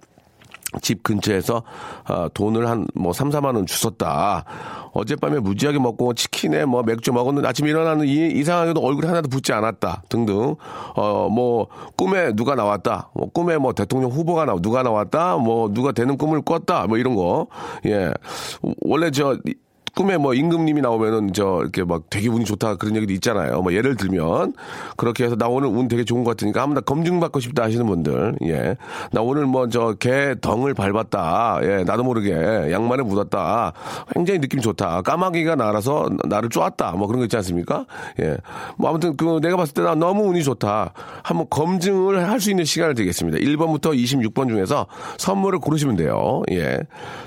집 0.80 1.02
근처에서 1.02 1.62
어, 2.08 2.28
돈을 2.34 2.68
한 2.68 2.86
뭐 2.94 3.12
3, 3.12 3.30
4만 3.30 3.54
원 3.56 3.66
주웠다. 3.66 4.44
어젯밤에 4.92 5.40
무지하게 5.40 5.78
먹고 5.78 6.14
치킨에 6.14 6.64
뭐 6.64 6.82
맥주 6.82 7.12
먹었는데 7.12 7.48
아침에 7.48 7.70
일어나는 7.70 8.06
이, 8.06 8.30
이상하게도 8.32 8.80
얼굴 8.80 9.06
하나도 9.06 9.28
붓지 9.28 9.52
않았다. 9.52 10.04
등등. 10.08 10.54
어, 10.94 11.28
뭐 11.28 11.66
꿈에 11.96 12.32
누가 12.34 12.54
나왔다. 12.54 13.10
뭐 13.14 13.28
꿈에 13.30 13.58
뭐 13.58 13.72
대통령 13.72 14.10
후보가 14.10 14.44
나 14.44 14.56
누가 14.60 14.82
나왔다. 14.82 15.36
뭐 15.36 15.68
누가 15.72 15.92
되는 15.92 16.16
꿈을 16.16 16.42
꿨다. 16.42 16.86
뭐 16.86 16.96
이런 16.98 17.16
거. 17.16 17.48
예. 17.86 18.12
원래 18.82 19.10
저 19.10 19.36
꿈에 19.96 20.16
뭐 20.16 20.34
임금님이 20.34 20.80
나오면은 20.80 21.32
저 21.32 21.60
이렇게 21.62 21.84
막 21.84 22.02
되게 22.10 22.28
운이 22.28 22.44
좋다 22.44 22.76
그런 22.76 22.96
얘기도 22.96 23.12
있잖아요. 23.14 23.62
뭐 23.62 23.72
예를 23.72 23.96
들면 23.96 24.54
그렇게 24.96 25.24
해서 25.24 25.36
나 25.36 25.46
오늘 25.46 25.68
운 25.68 25.88
되게 25.88 26.04
좋은 26.04 26.24
것 26.24 26.30
같으니까 26.30 26.62
한번 26.62 26.82
검증 26.84 27.20
받고 27.20 27.40
싶다 27.40 27.62
하시는 27.64 27.84
분들, 27.86 28.36
예, 28.46 28.76
나 29.12 29.20
오늘 29.22 29.46
뭐 29.46 29.68
저 29.68 29.94
개똥을 29.98 30.74
밟았다, 30.74 31.60
예, 31.62 31.84
나도 31.84 32.02
모르게 32.04 32.32
양말에 32.70 33.02
묻었다, 33.02 33.72
굉장히 34.12 34.40
느낌 34.40 34.60
좋다, 34.60 35.02
까마귀가 35.02 35.54
날아서 35.54 36.08
나를 36.24 36.48
쪼았다, 36.48 36.92
뭐 36.92 37.06
그런 37.06 37.20
거 37.20 37.24
있지 37.26 37.36
않습니까? 37.36 37.86
예, 38.20 38.36
뭐 38.76 38.90
아무튼 38.90 39.16
그 39.16 39.40
내가 39.40 39.56
봤을 39.56 39.74
때 39.74 39.82
나 39.82 39.94
너무 39.94 40.24
운이 40.30 40.42
좋다, 40.42 40.92
한번 41.22 41.46
검증을 41.50 42.28
할 42.28 42.40
수 42.40 42.50
있는 42.50 42.64
시간을 42.64 42.94
드리겠습니다. 42.94 43.38
1번부터 43.38 43.94
26번 43.96 44.48
중에서 44.48 44.86
선물을 45.18 45.60
고르시면 45.60 45.96
돼요. 45.96 46.42
예, 46.50 46.78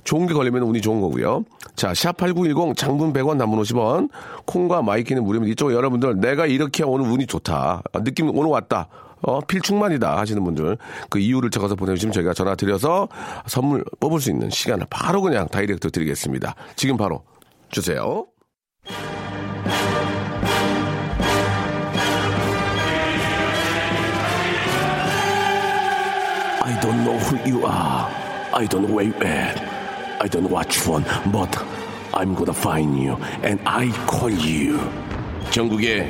좋은 0.03 0.27
게 0.27 0.33
걸리면 0.33 0.62
운이 0.63 0.81
좋은 0.81 1.01
거고요. 1.01 1.43
자, 1.75 1.91
샵8910 1.93 2.56
장문 2.75 3.13
100원 3.13 3.37
단문 3.37 3.61
50원 3.61 4.09
콩과 4.45 4.81
my 4.81 4.93
K는 4.93 5.24
무료입니다. 5.23 5.51
이쪽 5.51 5.73
여러분들 5.73 6.19
내가 6.19 6.45
이렇게 6.45 6.83
오늘 6.83 7.09
운이 7.09 7.27
좋다. 7.27 7.83
아, 7.91 8.03
느낌 8.03 8.29
오늘 8.35 8.49
왔다. 8.49 8.87
어, 9.21 9.39
필충만이다 9.41 10.17
하시는 10.17 10.43
분들 10.43 10.77
그 11.09 11.19
이유를 11.19 11.49
적어서 11.49 11.75
보내주시면 11.75 12.13
저희가 12.13 12.33
전화 12.33 12.55
드려서 12.55 13.07
선물 13.47 13.83
뽑을 13.99 14.19
수 14.19 14.29
있는 14.29 14.49
시간을 14.49 14.87
바로 14.89 15.21
그냥 15.21 15.47
다이렉트 15.47 15.91
드리겠습니다. 15.91 16.55
지금 16.75 16.97
바로 16.97 17.23
주세요. 17.69 18.25
I 26.63 26.79
don't 26.81 27.03
know 27.03 27.17
who 27.17 27.37
you 27.45 27.65
are. 27.65 28.07
I 28.53 28.65
don't 28.67 28.83
know 28.83 28.95
where 28.95 29.05
you 29.05 29.15
at. 29.23 29.59
I 30.19 30.27
don't 30.27 30.43
know 30.43 30.53
what 30.53 30.75
you 30.75 30.91
want, 30.91 31.07
but 31.31 31.76
I'm 32.13 32.35
gonna 32.35 32.53
find 32.53 32.97
you 32.97 33.17
and 33.43 33.61
I 33.65 33.91
call 34.09 34.33
you. 34.33 34.79
전국에 35.51 36.09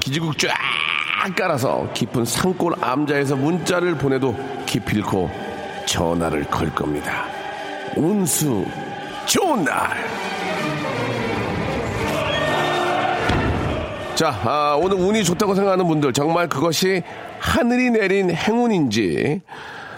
기지국 0.00 0.38
쫙 0.38 0.54
깔아서 1.36 1.88
깊은 1.94 2.24
산골 2.24 2.74
암자에서 2.80 3.36
문자를 3.36 3.96
보내도 3.96 4.36
기필코 4.66 5.30
전화를 5.86 6.44
걸 6.44 6.70
겁니다. 6.74 7.24
운수 7.96 8.64
좋은 9.26 9.64
날. 9.64 9.96
자, 14.14 14.28
아, 14.44 14.78
오늘 14.80 14.96
운이 14.98 15.24
좋다고 15.24 15.54
생각하는 15.54 15.86
분들 15.88 16.12
정말 16.12 16.48
그것이 16.48 17.02
하늘이 17.40 17.90
내린 17.90 18.30
행운인지 18.30 19.40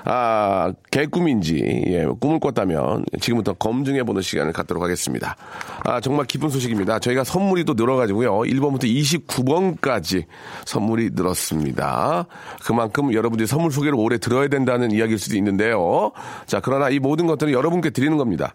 아, 0.09 0.73
개꿈인지, 0.93 1.85
예, 1.89 2.07
꿈을 2.21 2.39
꿨다면 2.39 3.05
지금부터 3.21 3.55
검증해보는 3.55 4.23
시간을 4.23 4.53
갖도록 4.53 4.83
하겠습니다. 4.83 5.37
아, 5.83 6.01
정말 6.01 6.27
기쁜 6.27 6.49
소식입니다. 6.49 7.01
저희가 7.01 7.25
선물이 7.25 7.65
또 7.65 7.75
늘어가지고요. 7.75 8.39
1번부터 8.43 8.85
29번까지 8.85 10.25
선물이 10.65 11.11
늘었습니다. 11.15 12.27
그만큼 12.65 13.13
여러분들이 13.13 13.49
선물 13.49 13.73
소개를 13.73 13.99
오래 13.99 14.19
들어야 14.19 14.47
된다는 14.47 14.93
이야기일 14.93 15.19
수도 15.19 15.37
있는데요. 15.37 16.13
자, 16.47 16.61
그러나 16.61 16.89
이 16.89 17.01
모든 17.01 17.27
것들은 17.27 17.53
여러분께 17.53 17.91
드리는 17.91 18.17
겁니다. 18.17 18.55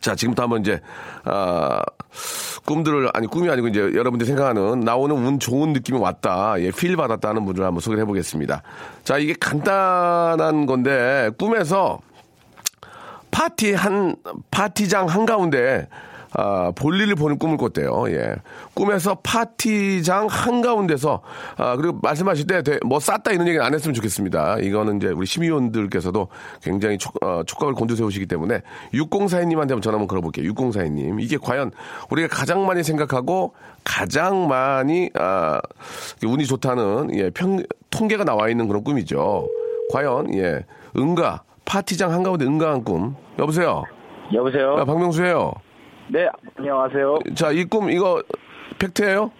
자, 0.00 0.14
지금부터 0.14 0.44
한번 0.44 0.60
이제, 0.60 0.80
아, 1.24 1.82
꿈들을, 2.64 3.10
아니, 3.14 3.26
꿈이 3.26 3.50
아니고 3.50 3.68
이제 3.68 3.80
여러분들이 3.80 4.26
생각하는 4.26 4.80
나오는 4.80 5.14
운 5.14 5.38
좋은 5.38 5.72
느낌이 5.72 5.98
왔다. 5.98 6.54
예, 6.60 6.70
필 6.70 6.96
받았다는 6.96 7.44
분들 7.44 7.64
한번 7.64 7.80
소개를 7.80 8.02
해보겠습니다. 8.02 8.62
자, 9.04 9.18
이게 9.18 9.34
간단한 9.38 10.66
건데, 10.66 11.30
꿈에서 11.38 12.00
파티 13.30 13.74
한, 13.74 14.16
파티장 14.50 15.06
한가운데 15.06 15.88
아, 16.32 16.72
볼일을 16.74 17.14
보는 17.14 17.38
꿈을 17.38 17.56
꿨대요. 17.56 18.04
예. 18.10 18.36
꿈에서 18.74 19.16
파티장 19.16 20.26
한가운데서, 20.28 21.22
아, 21.56 21.76
그리고 21.76 21.98
말씀하실 22.02 22.46
때, 22.46 22.62
뭐 22.84 23.00
쌌다 23.00 23.32
이런 23.32 23.48
얘기는 23.48 23.64
안 23.64 23.74
했으면 23.74 23.94
좋겠습니다. 23.94 24.58
이거는 24.60 24.98
이제 24.98 25.08
우리 25.08 25.26
심의원들께서도 25.26 26.28
굉장히 26.62 26.98
촉, 26.98 27.14
어, 27.24 27.42
촉각을 27.44 27.74
곤두세우시기 27.74 28.26
때문에 28.26 28.60
6042님한테 28.94 29.70
한번 29.70 29.82
전화 29.82 29.96
한번 29.96 30.06
걸어볼게요. 30.06 30.52
6042님. 30.52 31.20
이게 31.20 31.36
과연 31.36 31.72
우리가 32.10 32.28
가장 32.28 32.66
많이 32.66 32.82
생각하고 32.82 33.54
가장 33.82 34.46
많이, 34.46 35.10
아, 35.14 35.60
운이 36.24 36.46
좋다는, 36.46 37.10
예, 37.14 37.30
평, 37.30 37.62
통계가 37.90 38.24
나와 38.24 38.48
있는 38.48 38.68
그런 38.68 38.84
꿈이죠. 38.84 39.48
과연, 39.92 40.32
예, 40.34 40.64
응가, 40.96 41.42
파티장 41.64 42.12
한가운데 42.12 42.44
응가한 42.44 42.84
꿈. 42.84 43.16
여보세요? 43.38 43.84
여보세요? 44.32 44.76
아, 44.78 44.84
박명수예요 44.84 45.52
네, 46.12 46.28
안녕하세요. 46.58 47.18
자, 47.36 47.52
이 47.52 47.64
꿈, 47.64 47.88
이거, 47.90 48.22
팩트예요 48.78 49.30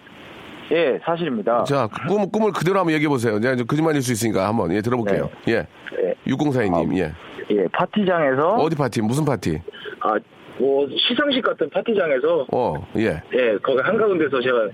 예, 0.71 0.97
사실입니다. 1.03 1.65
자, 1.65 1.89
꿈, 2.07 2.31
꿈을 2.31 2.53
그대로 2.53 2.79
한번 2.79 2.93
얘기해 2.93 3.09
보세요. 3.09 3.39
내가 3.39 3.57
좀 3.57 3.67
거짓말일 3.67 4.01
수 4.01 4.13
있으니까 4.13 4.47
한번, 4.47 4.71
예, 4.73 4.81
들어볼게요. 4.81 5.29
예. 5.49 5.53
예, 5.53 6.15
6042님, 6.27 6.97
예. 6.97 7.11
예, 7.51 7.67
파티장에서 7.73 8.53
어디 8.55 8.75
파티? 8.77 9.01
무슨 9.01 9.25
파티? 9.25 9.59
아, 9.99 10.13
뭐 10.57 10.87
시상식 11.09 11.43
같은 11.43 11.69
파티장에서 11.71 12.45
어, 12.53 12.75
예. 12.95 13.21
예, 13.33 13.57
거기 13.61 13.81
한가운데서 13.81 14.39
제가 14.41 14.69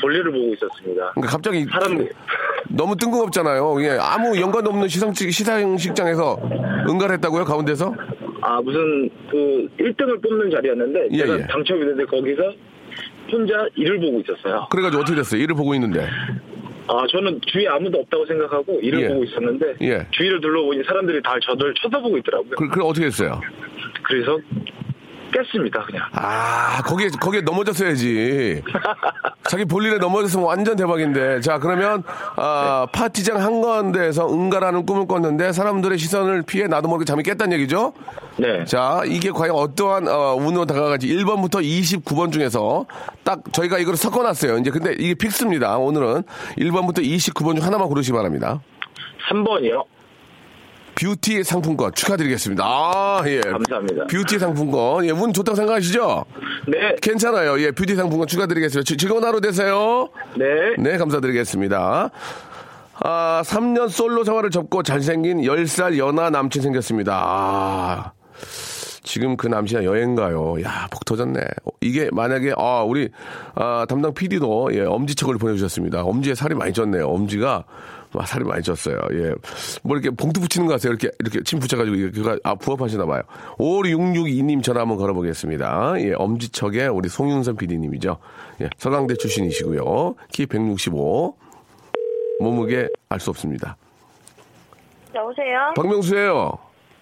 볼일을 0.00 0.32
보고 0.32 0.52
있었습니다. 0.54 1.12
그러니까 1.12 1.30
갑자기 1.30 1.64
사람 1.66 2.08
너무 2.70 2.96
뜬금없잖아요. 2.96 3.82
예, 3.84 3.98
아무 4.00 4.40
연관도 4.40 4.70
없는 4.70 4.88
시상식, 4.88 5.32
시상식장에서 5.32 6.40
응가를 6.88 7.14
했다고요? 7.16 7.44
가운데서? 7.44 7.94
아, 8.46 8.60
무슨 8.62 9.10
그 9.28 9.68
1등을 9.76 10.22
뽑는 10.22 10.50
자리였는데 10.52 11.08
예, 11.10 11.16
제가 11.18 11.38
예. 11.40 11.46
당첨이 11.48 11.80
됐는데 11.80 12.04
거기서 12.04 12.52
혼자 13.32 13.66
일을 13.74 13.98
보고 13.98 14.20
있었어요. 14.20 14.68
그래가지고 14.70 15.02
어떻게 15.02 15.16
됐어요? 15.16 15.42
일을 15.42 15.56
보고 15.56 15.74
있는데. 15.74 16.06
아, 16.86 17.04
저는 17.10 17.40
주위에 17.44 17.66
아무도 17.66 17.98
없다고 17.98 18.24
생각하고 18.26 18.78
일을 18.80 19.02
예. 19.02 19.08
보고 19.08 19.24
있었는데 19.24 19.74
예. 19.82 20.06
주위를 20.12 20.40
둘러보니 20.40 20.84
사람들이 20.84 21.20
다 21.22 21.34
저를 21.42 21.74
쳐다보고 21.82 22.18
있더라고요. 22.18 22.52
그, 22.56 22.68
그래, 22.68 22.84
어떻게 22.84 23.06
됐어요? 23.06 23.40
그래서 24.04 24.38
깼습니다, 25.32 25.84
그냥. 25.84 26.02
아, 26.12 26.82
거기에, 26.82 27.08
거기에 27.20 27.40
넘어졌어야지. 27.42 28.62
자기 29.48 29.64
볼일에 29.64 29.98
넘어졌으면 29.98 30.44
완전 30.44 30.76
대박인데. 30.76 31.40
자, 31.40 31.58
그러면, 31.58 32.02
아, 32.36 32.86
파티장 32.92 33.40
한가운데에서 33.40 34.32
응가하는 34.32 34.86
꿈을 34.86 35.06
꿨는데 35.06 35.52
사람들의 35.52 35.98
시선을 35.98 36.42
피해 36.42 36.66
나도 36.66 36.88
모르게 36.88 37.04
잠이 37.04 37.22
깼다는 37.22 37.52
얘기죠? 37.58 37.92
네. 38.36 38.64
자, 38.64 39.02
이게 39.06 39.30
과연 39.30 39.54
어떠한, 39.54 40.08
어, 40.08 40.34
운으로 40.34 40.66
다가갈지 40.66 41.06
1번부터 41.08 41.62
29번 41.62 42.32
중에서 42.32 42.86
딱 43.24 43.40
저희가 43.52 43.78
이걸 43.78 43.96
섞어놨어요. 43.96 44.58
이제 44.58 44.70
근데 44.70 44.94
이게 44.98 45.14
fix입니다. 45.14 45.76
오늘은 45.78 46.22
1번부터 46.58 46.98
29번 46.98 47.56
중 47.56 47.64
하나만 47.64 47.88
고르시기 47.88 48.14
바랍니다. 48.16 48.60
3번이요. 49.30 49.84
뷰티 51.00 51.44
상품권 51.44 51.92
축하드리겠습니다. 51.94 52.64
아, 52.64 53.22
예. 53.26 53.40
감사합니다. 53.40 54.06
뷰티 54.06 54.38
상품권. 54.38 55.04
예, 55.04 55.10
운 55.10 55.32
좋다고 55.32 55.54
생각하시죠? 55.54 56.24
네. 56.68 56.94
괜찮아요. 57.02 57.60
예, 57.60 57.70
뷰티 57.70 57.94
상품권 57.94 58.26
축하드리겠습니다. 58.26 58.84
즐- 58.86 58.96
즐거운 58.96 59.22
하루 59.22 59.40
되세요. 59.40 60.08
네. 60.36 60.44
네, 60.78 60.96
감사드리겠습니다. 60.96 62.10
아, 62.98 63.42
3년 63.44 63.90
솔로 63.90 64.24
생활을 64.24 64.50
접고 64.50 64.82
잘생긴 64.82 65.42
10살 65.42 65.98
연하 65.98 66.30
남친 66.30 66.62
생겼습니다. 66.62 67.12
아, 67.14 68.12
지금 69.02 69.36
그 69.36 69.46
남친이 69.48 69.84
여행 69.84 70.14
가요. 70.14 70.56
야, 70.64 70.88
복 70.90 71.04
터졌네. 71.04 71.40
어, 71.40 71.70
이게 71.82 72.08
만약에, 72.10 72.54
아, 72.56 72.82
우리, 72.82 73.10
아, 73.54 73.84
담당 73.86 74.14
PD도, 74.14 74.70
예, 74.72 74.80
엄지척을 74.80 75.36
보내주셨습니다. 75.36 76.02
엄지에 76.04 76.34
살이 76.34 76.54
많이 76.54 76.72
쪘네요. 76.72 77.06
엄지가, 77.08 77.64
와, 78.14 78.24
살이 78.24 78.44
많이 78.44 78.62
쪘어요. 78.62 78.98
예. 79.14 79.34
뭐 79.82 79.96
이렇게 79.96 80.10
봉투 80.10 80.40
붙이는 80.40 80.66
거 80.66 80.74
아세요? 80.74 80.92
이렇게, 80.92 81.10
이렇게 81.20 81.42
침 81.42 81.58
붙여가지고, 81.58 81.96
이게, 81.96 82.10
그거, 82.10 82.38
아, 82.44 82.54
부업하시나 82.54 83.04
봐요. 83.06 83.22
5662님 83.58 84.62
전화 84.62 84.80
한번 84.82 84.96
걸어보겠습니다. 84.96 85.94
예, 85.98 86.12
엄지척의 86.14 86.88
우리 86.88 87.08
송윤선 87.08 87.56
PD님이죠. 87.56 88.16
예, 88.62 88.70
서강대 88.78 89.14
출신이시고요. 89.16 90.14
키 90.32 90.46
165. 90.46 91.36
몸무게 92.40 92.88
알 93.08 93.18
수 93.20 93.30
없습니다. 93.30 93.76
여보세요? 95.14 95.72
박명수예요. 95.74 96.52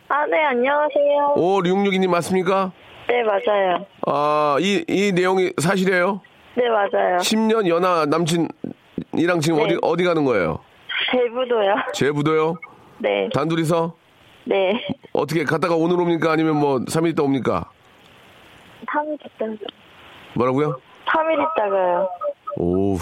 아, 0.09 0.27
네, 0.27 0.45
안녕하세요. 0.45 1.35
5662님 1.37 2.09
맞습니까? 2.09 2.73
네, 3.09 3.23
맞아요. 3.25 3.85
아, 4.07 4.57
이, 4.61 4.85
이 4.89 5.13
내용이 5.13 5.53
사실이에요? 5.59 6.21
네, 6.57 6.63
맞아요. 6.69 7.19
10년 7.19 7.67
연하 7.69 8.07
남친이랑 8.07 9.41
지금 9.41 9.59
네. 9.59 9.65
어디, 9.65 9.79
어디 9.83 10.05
가는 10.05 10.25
거예요? 10.25 10.61
제부도요. 11.15 11.75
제부도요? 11.93 12.57
네, 12.99 13.29
단둘이서? 13.33 13.95
네. 14.45 14.73
어떻게 15.13 15.45
갔다가 15.45 15.77
오늘 15.77 16.01
옵니까? 16.01 16.33
아니면 16.33 16.57
뭐 16.57 16.79
3일 16.81 17.11
있다 17.13 17.23
옵니까? 17.23 17.71
3일 18.87 19.15
있다가, 19.15 19.53
뭐라고요? 20.35 20.79
3일 21.07 21.33
있다가요. 21.35 22.09
오우. 22.57 22.99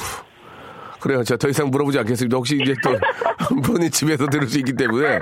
그래요. 1.01 1.25
제가 1.25 1.37
더 1.39 1.49
이상 1.49 1.69
물어보지 1.71 1.99
않겠습니다. 1.99 2.37
혹시 2.37 2.59
이제 2.63 2.75
또 2.83 2.91
본인 3.67 3.91
집에서 3.91 4.27
들을 4.27 4.47
수 4.47 4.59
있기 4.59 4.75
때문에. 4.75 5.19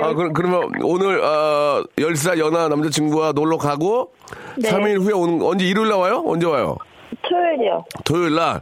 아, 0.00 0.12
그럼, 0.14 0.32
그러면 0.32 0.70
오늘, 0.82 1.20
아, 1.24 1.82
10살 1.96 2.38
연하 2.38 2.68
남자친구와 2.68 3.32
놀러 3.32 3.56
가고, 3.56 4.12
네. 4.56 4.70
3일 4.70 5.00
후에 5.00 5.12
오는, 5.14 5.42
언제 5.42 5.64
일요일 5.66 5.88
나와요? 5.88 6.22
언제 6.26 6.46
와요? 6.46 6.76
토요일이요. 7.22 7.84
토요일 8.04 8.34
날. 8.36 8.60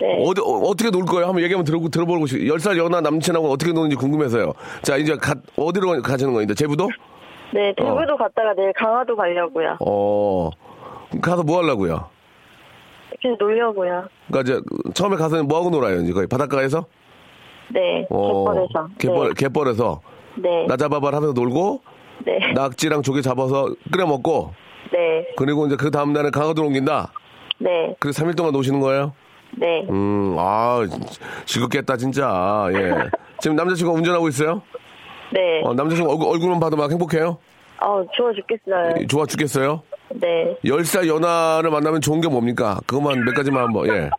네. 0.00 0.18
어디, 0.24 0.40
어, 0.40 0.74
떻게 0.74 0.90
놀 0.90 1.04
거예요? 1.04 1.26
한번 1.26 1.42
얘기 1.42 1.54
한번 1.54 1.64
들어, 1.64 1.78
들어보고 1.88 2.26
싶어요. 2.26 2.52
10살 2.54 2.76
연하 2.76 3.00
남친하고 3.00 3.48
어떻게 3.50 3.72
노는지 3.72 3.96
궁금해서요. 3.96 4.52
자, 4.82 4.96
이제 4.96 5.16
가, 5.16 5.34
어디로 5.56 6.02
가시는 6.02 6.32
겁니다? 6.32 6.54
제부도? 6.54 6.88
네, 7.54 7.72
대구도 7.76 8.16
갔다가 8.16 8.54
내일 8.56 8.72
강화도 8.72 9.14
가려고요. 9.14 9.76
어, 9.80 10.50
가서 11.20 11.42
뭐 11.42 11.58
하려고요? 11.62 12.08
그냥 13.20 13.36
놀려고요. 13.38 14.04
그니까 14.26 14.40
이제 14.40 14.60
처음에 14.94 15.16
가서는 15.16 15.46
뭐 15.46 15.58
하고 15.58 15.70
놀아요? 15.70 16.00
이제 16.00 16.12
거의 16.12 16.26
바닷가에서? 16.26 16.86
네, 17.72 18.06
어, 18.10 18.44
갯벌에서. 18.44 18.88
갯벌, 18.98 19.34
갯벌에서. 19.34 20.00
네, 20.36 20.66
나 20.66 20.76
잡아봐라 20.76 21.18
하면서 21.18 21.32
놀고, 21.34 21.82
네, 22.24 22.38
네, 22.38 22.52
낙지랑 22.54 23.02
조개 23.02 23.20
잡아서 23.20 23.68
끓여 23.92 24.06
먹고, 24.06 24.52
네, 24.90 25.26
그리고 25.36 25.66
이제 25.66 25.76
그 25.76 25.90
다음 25.90 26.12
날에 26.12 26.30
강화도로 26.30 26.66
옮긴다? 26.68 27.12
네, 27.58 27.94
그래서 28.00 28.24
3일 28.24 28.36
동안 28.36 28.52
노시는 28.52 28.80
거예요? 28.80 29.12
네. 29.58 29.86
음, 29.90 30.36
아, 30.38 30.80
즐겁겠다, 31.44 31.96
진짜. 31.96 32.68
예. 32.72 32.94
지금 33.40 33.56
남자친구가 33.56 33.98
운전하고 33.98 34.28
있어요? 34.28 34.62
네. 35.32 35.62
어, 35.64 35.74
남자친구 35.74 36.10
얼굴, 36.10 36.28
얼굴만 36.28 36.60
봐도 36.60 36.76
막 36.76 36.90
행복해요? 36.90 37.38
어, 37.80 38.04
좋아 38.16 38.32
죽겠어요. 38.32 39.06
좋아 39.08 39.26
죽겠어요? 39.26 39.82
네. 40.14 40.56
10살 40.64 41.08
연하를 41.08 41.70
만나면 41.70 42.00
좋은 42.00 42.20
게 42.20 42.28
뭡니까? 42.28 42.78
그것만 42.86 43.24
몇 43.24 43.34
가지만 43.34 43.64
한번, 43.64 43.88
예. 43.88 44.10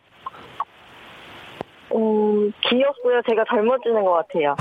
음, 1.94 2.52
귀엽고요. 2.68 3.22
제가 3.28 3.44
젊어지는 3.48 4.04
것 4.04 4.12
같아요. 4.12 4.56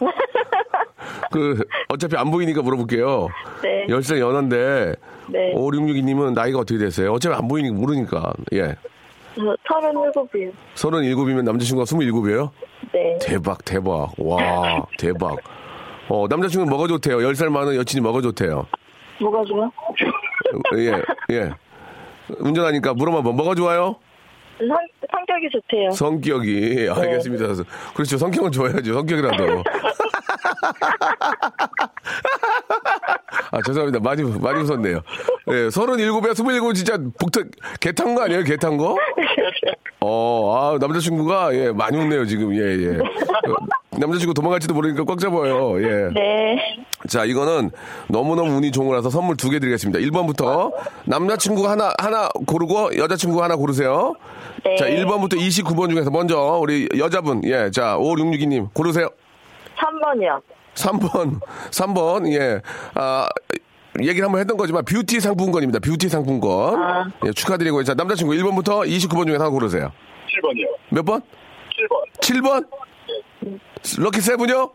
그, 1.30 1.64
어차피 1.88 2.16
안 2.16 2.30
보이니까 2.30 2.62
물어볼게요. 2.62 3.28
네. 3.62 3.86
10살 3.88 4.18
연하인데, 4.18 4.94
네. 5.28 5.52
5662님은 5.54 6.32
나이가 6.32 6.60
어떻게 6.60 6.78
되세요? 6.78 7.12
어차피 7.12 7.36
안 7.36 7.46
보이니까 7.46 7.76
모르니까, 7.76 8.32
예. 8.54 8.74
저 9.38 9.56
37이요. 9.94 10.52
37이면 10.74 11.42
남자친구가 11.44 11.84
27이에요? 11.84 12.50
네. 12.92 13.18
대박, 13.20 13.64
대박. 13.64 14.12
와, 14.18 14.86
대박. 14.98 15.36
어, 16.08 16.26
남자친구는 16.28 16.70
뭐가 16.70 16.88
좋대요? 16.88 17.18
10살 17.18 17.48
많은 17.50 17.76
여친이 17.76 18.00
뭐가 18.00 18.20
좋대요? 18.20 18.66
뭐가 19.20 19.44
좋아? 19.44 19.70
예, 20.76 20.92
예. 21.34 21.50
운전하니까 22.38 22.94
물어봐봐. 22.94 23.30
뭐가 23.32 23.54
좋아요? 23.54 23.96
성, 24.58 24.68
성격이 25.12 25.48
좋대요. 25.52 25.90
성격이. 25.90 26.88
알겠습니다. 26.90 27.46
그렇죠. 27.94 28.18
성격은 28.18 28.50
좋아야죠. 28.50 28.92
성격이라도. 28.94 29.62
아, 33.50 33.58
죄송합니다. 33.66 34.00
많이, 34.00 34.22
많이 34.22 34.60
웃었네요. 34.62 35.00
예, 35.48 35.52
37에 35.68 36.30
27 36.30 36.74
진짜 36.74 36.98
복터, 37.18 37.40
개탄 37.80 38.14
거 38.14 38.22
아니에요? 38.22 38.42
개탄 38.44 38.76
거? 38.76 38.96
어, 40.00 40.54
아, 40.74 40.78
남자친구가, 40.78 41.54
예, 41.54 41.72
많이 41.72 41.96
웃네요, 41.98 42.26
지금. 42.26 42.54
예, 42.54 42.60
예. 42.60 42.98
어, 42.98 43.56
남자친구 43.98 44.34
도망갈지도 44.34 44.74
모르니까 44.74 45.04
꽉 45.04 45.18
잡아요. 45.18 45.80
예. 45.82 46.08
네. 46.14 46.56
자, 47.08 47.24
이거는 47.24 47.70
너무너무 48.08 48.56
운이 48.56 48.70
좋은 48.72 48.86
거라서 48.86 49.10
선물 49.10 49.36
두 49.36 49.50
개 49.50 49.58
드리겠습니다. 49.58 49.98
1번부터 50.00 50.72
남자친구 51.06 51.68
하나, 51.68 51.92
하나 51.98 52.28
고르고 52.46 52.96
여자친구 52.96 53.42
하나 53.42 53.56
고르세요. 53.56 54.14
네. 54.64 54.76
자, 54.76 54.86
1번부터 54.86 55.34
29번 55.34 55.90
중에서 55.90 56.10
먼저 56.10 56.58
우리 56.60 56.88
여자분, 56.98 57.40
예, 57.44 57.70
자, 57.72 57.96
5662님 57.98 58.72
고르세요. 58.74 59.08
3번이요. 59.78 60.40
3번, 60.74 61.40
3번, 61.70 62.32
예, 62.32 62.60
아, 62.94 63.28
얘기를 64.00 64.24
한번 64.24 64.40
했던 64.40 64.56
거지만 64.56 64.84
뷰티 64.84 65.20
상품권입니다. 65.20 65.80
뷰티 65.80 66.08
상품권. 66.08 66.80
아. 66.80 67.04
예, 67.26 67.32
축하드리고, 67.32 67.82
자, 67.84 67.94
남자친구 67.94 68.32
1번부터 68.34 68.86
29번 68.86 69.26
중에 69.26 69.36
하나 69.36 69.48
고르세요. 69.48 69.90
7번이요. 70.26 70.94
몇 70.94 71.04
번? 71.04 71.20
7번. 72.20 72.66
7번? 73.42 74.00
럭키 74.00 74.20
세븐이요? 74.20 74.70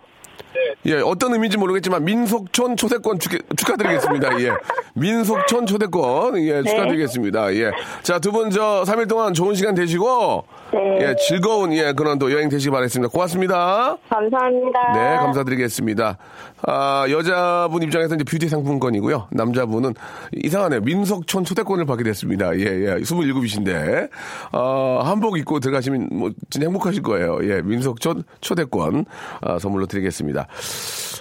예, 0.86 0.96
어떤 1.02 1.34
의미인지 1.34 1.58
모르겠지만 1.58 2.04
민속촌 2.04 2.76
초대권 2.78 3.20
축, 3.20 3.32
축하드리겠습니다. 3.58 4.40
예. 4.42 4.52
민속촌 4.96 5.66
초대권 5.66 6.38
예, 6.40 6.62
축하드리겠습니다. 6.64 7.54
예. 7.56 7.72
자, 8.04 8.20
두 8.20 8.32
분 8.32 8.50
저 8.52 8.84
3일 8.86 9.08
동안 9.10 9.34
좋은 9.34 9.56
시간 9.56 9.74
되시고 9.76 10.44
네. 10.74 10.98
예, 11.02 11.16
즐거운 11.28 11.74
예, 11.74 11.94
그런 11.94 12.20
또 12.20 12.32
여행 12.32 12.50
되시기 12.50 12.70
바라겠습니다. 12.72 13.12
고맙습니다. 13.12 13.98
감사합니다. 14.10 14.94
네, 14.94 15.16
감사드리겠습니다. 15.18 16.18
아, 16.66 17.06
여자분 17.10 17.84
입장에서 17.84 18.16
이제 18.16 18.24
뷰티 18.24 18.48
상품권이고요. 18.48 19.28
남자분은 19.32 19.94
이상하네요. 20.32 20.82
민속촌 20.82 21.44
초대권을 21.44 21.86
받게 21.86 22.04
됐습니다. 22.04 22.56
예, 22.58 22.62
예. 22.62 22.96
27이신데, 23.02 24.10
아, 24.54 25.02
한복 25.04 25.38
입고 25.38 25.60
들어가시면 25.60 26.10
뭐, 26.14 26.32
진짜 26.50 26.66
행복하실 26.66 27.04
거예요. 27.04 27.40
예, 27.44 27.62
민속촌 27.62 28.24
초대권, 28.40 29.06
아, 29.42 29.60
선물로 29.60 29.88
드리겠습니다. 29.88 30.48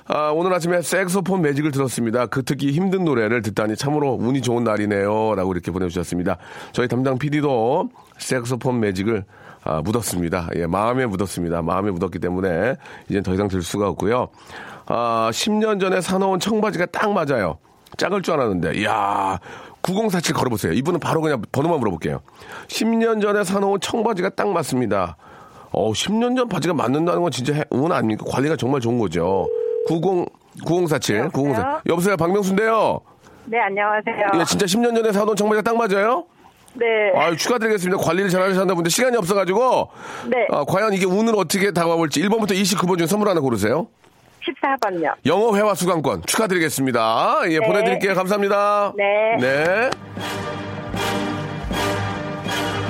아, 0.07 0.31
오늘 0.31 0.53
아침에 0.53 0.81
색소폰 0.81 1.43
매직을 1.43 1.73
들었습니다. 1.73 2.27
그 2.27 2.45
듣기 2.45 2.71
힘든 2.71 3.05
노래를 3.05 3.43
듣다니 3.43 3.77
참으로 3.77 4.13
운이 4.13 4.43
좋은 4.43 4.63
날이네요. 4.63 5.35
라고 5.35 5.53
이렇게 5.53 5.73
보내주셨습니다. 5.73 6.39
저희 6.73 6.87
담당 6.87 7.19
PD도 7.19 7.89
색소폰 8.19 8.79
매직을 8.79 9.25
아, 9.65 9.81
묻었습니다. 9.81 10.49
예, 10.57 10.67
마음에 10.67 11.07
묻었습니다. 11.07 11.63
마음에 11.63 11.91
묻었기 11.91 12.19
때문에 12.19 12.75
이제 13.09 13.23
더 13.23 13.33
이상 13.35 13.49
들 13.49 13.63
수가 13.63 13.89
없고요. 13.89 14.29
아, 14.87 15.31
10년 15.33 15.81
전에 15.81 16.01
사놓은 16.01 16.41
청바지가 16.41 16.87
딱 16.87 17.13
맞아요. 17.13 17.59
작을 17.97 18.23
줄 18.23 18.35
알았는데, 18.35 18.75
이야, 18.81 19.39
9047 19.83 20.35
걸어보세요. 20.35 20.73
이분은 20.73 21.01
바로 21.01 21.21
그냥 21.21 21.43
번호만 21.53 21.79
물어볼게요. 21.81 22.21
10년 22.69 23.21
전에 23.21 23.45
사놓은 23.45 23.81
청바지가 23.81 24.31
딱 24.31 24.49
맞습니다. 24.49 25.17
어, 25.73 25.93
10년 25.93 26.37
전 26.37 26.49
바지가 26.49 26.75
맞는다는 26.75 27.23
건 27.23 27.31
진짜 27.31 27.55
해- 27.55 27.65
운 27.71 27.93
아닙니까? 27.93 28.25
관리가 28.29 28.57
정말 28.57 28.81
좋은 28.81 28.99
거죠. 28.99 29.49
90, 29.89 30.27
9047, 30.65 31.29
9047. 31.31 31.65
여보세요, 31.89 32.17
박명수인데요. 32.17 33.01
네, 33.47 33.59
안녕하세요. 33.59 34.41
예, 34.41 34.45
진짜 34.45 34.67
10년 34.67 34.95
전에 34.95 35.13
사놓은 35.13 35.35
청바지가 35.37 35.63
딱 35.63 35.77
맞아요? 35.77 36.25
네. 36.75 36.87
아유, 37.17 37.37
축하드리겠습니다. 37.37 38.03
관리를 38.03 38.31
잘 38.31 38.43
하셨나 38.43 38.75
본데 38.75 38.89
시간이 38.89 39.17
없어가지고. 39.17 39.89
네. 40.29 40.47
아, 40.51 40.65
과연 40.65 40.95
이게 40.95 41.05
운은 41.05 41.35
어떻게 41.35 41.71
다가올지 41.73 42.23
1번부터 42.23 42.53
29번 42.53 42.97
중에 42.97 43.07
선물 43.07 43.29
하나 43.29 43.41
고르세요. 43.41 43.89
14번요. 44.47 45.15
영어 45.27 45.57
회화 45.57 45.75
수강권 45.75 46.23
축하드리겠습니다. 46.27 47.43
예, 47.49 47.61
보내드릴게요. 47.61 48.15
감사합니다. 48.15 48.93
네. 48.97 49.37
네. 49.41 49.91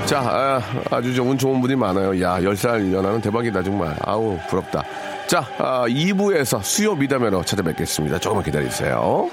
자, 0.06 0.60
아, 0.90 1.00
주운 1.00 1.38
좋은 1.38 1.60
분이 1.60 1.74
많아요. 1.76 2.20
야, 2.20 2.38
10살 2.40 2.92
연하는 2.92 3.20
대박이다, 3.20 3.62
정말. 3.62 3.96
아우, 4.02 4.38
부럽다. 4.48 4.82
자, 5.26 5.46
아, 5.58 5.84
2부에서 5.88 6.62
수요 6.62 6.94
미담회로 6.94 7.42
찾아뵙겠습니다. 7.44 8.18
조금만 8.18 8.44
기다리세요. 8.44 9.30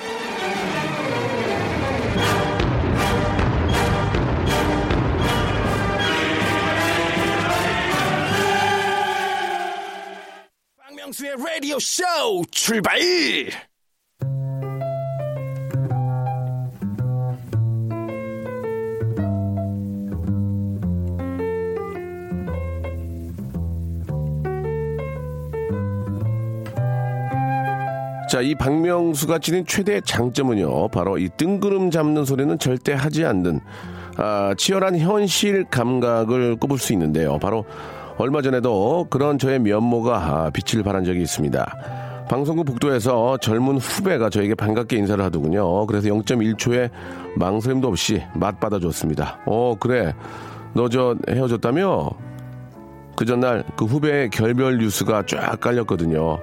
박명수의 11.20 11.36
라디오 11.38 11.78
쇼 11.80 12.04
출발! 12.50 12.98
자, 28.30 28.42
이 28.42 28.56
박명수가 28.56 29.40
지닌 29.40 29.66
최대 29.66 30.00
장점은요, 30.02 30.90
바로 30.90 31.18
이 31.18 31.30
뜬구름 31.36 31.92
잡는 31.92 32.26
소리는 32.26 32.58
절대 32.60 32.94
하지 32.94 33.26
않는, 33.26 33.60
아, 34.18 34.54
치열한 34.58 35.00
현실 35.00 35.66
감각을 35.66 36.56
꼽을 36.58 36.78
수 36.78 36.94
있는데요. 36.94 37.40
바로 37.40 37.66
얼마 38.20 38.42
전에도 38.42 39.08
그런 39.10 39.40
저의 39.40 39.60
면모가 39.60 40.18
아, 40.18 40.50
빛을 40.50 40.84
발한 40.84 41.06
적이 41.06 41.22
있습니다. 41.22 42.26
방송국 42.30 42.66
복도에서 42.66 43.38
젊은 43.38 43.78
후배가 43.78 44.30
저에게 44.30 44.56
반갑게 44.56 44.98
인사를 44.98 45.24
하더군요. 45.24 45.86
그래서 45.88 46.10
0.1초의 46.10 46.90
망설임도 47.38 47.88
없이 47.88 48.22
맛받아줬습니다. 48.36 49.40
어, 49.46 49.76
그래. 49.80 50.14
너 50.74 50.90
저 50.90 51.16
헤어졌다며? 51.30 52.10
그 53.16 53.26
전날 53.26 53.64
그 53.78 53.86
후배의 53.86 54.30
결별 54.32 54.78
뉴스가 54.80 55.24
쫙 55.26 55.58
깔렸거든요. 55.62 56.40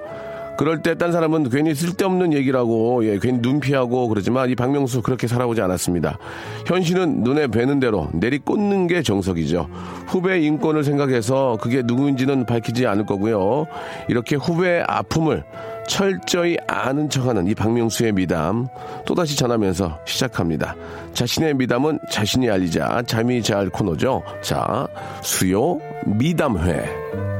그럴 0.57 0.81
때 0.81 0.95
딴 0.95 1.11
사람은 1.11 1.49
괜히 1.49 1.75
쓸데없는 1.75 2.33
얘기라고 2.33 3.05
예, 3.05 3.19
괜히 3.19 3.39
눈 3.41 3.59
피하고 3.59 4.07
그러지만 4.07 4.49
이 4.49 4.55
박명수 4.55 5.01
그렇게 5.03 5.27
살아오지 5.27 5.61
않았습니다. 5.61 6.17
현실은 6.65 7.23
눈에 7.23 7.47
뵈는 7.47 7.79
대로 7.79 8.09
내리 8.13 8.39
꽂는 8.39 8.87
게 8.87 9.03
정석이죠. 9.03 9.69
후배 10.07 10.39
인권을 10.41 10.83
생각해서 10.83 11.57
그게 11.61 11.83
누구인지는 11.85 12.45
밝히지 12.45 12.87
않을 12.87 13.05
거고요. 13.05 13.67
이렇게 14.07 14.35
후배의 14.35 14.83
아픔을 14.87 15.43
철저히 15.87 16.57
아는 16.67 17.09
척하는 17.09 17.47
이 17.47 17.55
박명수의 17.55 18.13
미담 18.13 18.67
또다시 19.05 19.37
전하면서 19.37 19.99
시작합니다. 20.05 20.75
자신의 21.13 21.53
미담은 21.53 21.99
자신이 22.11 22.49
알리자 22.49 23.03
잠이 23.05 23.41
잘 23.43 23.69
코너죠. 23.69 24.23
자, 24.41 24.87
수요 25.21 25.79
미담회. 26.05 27.36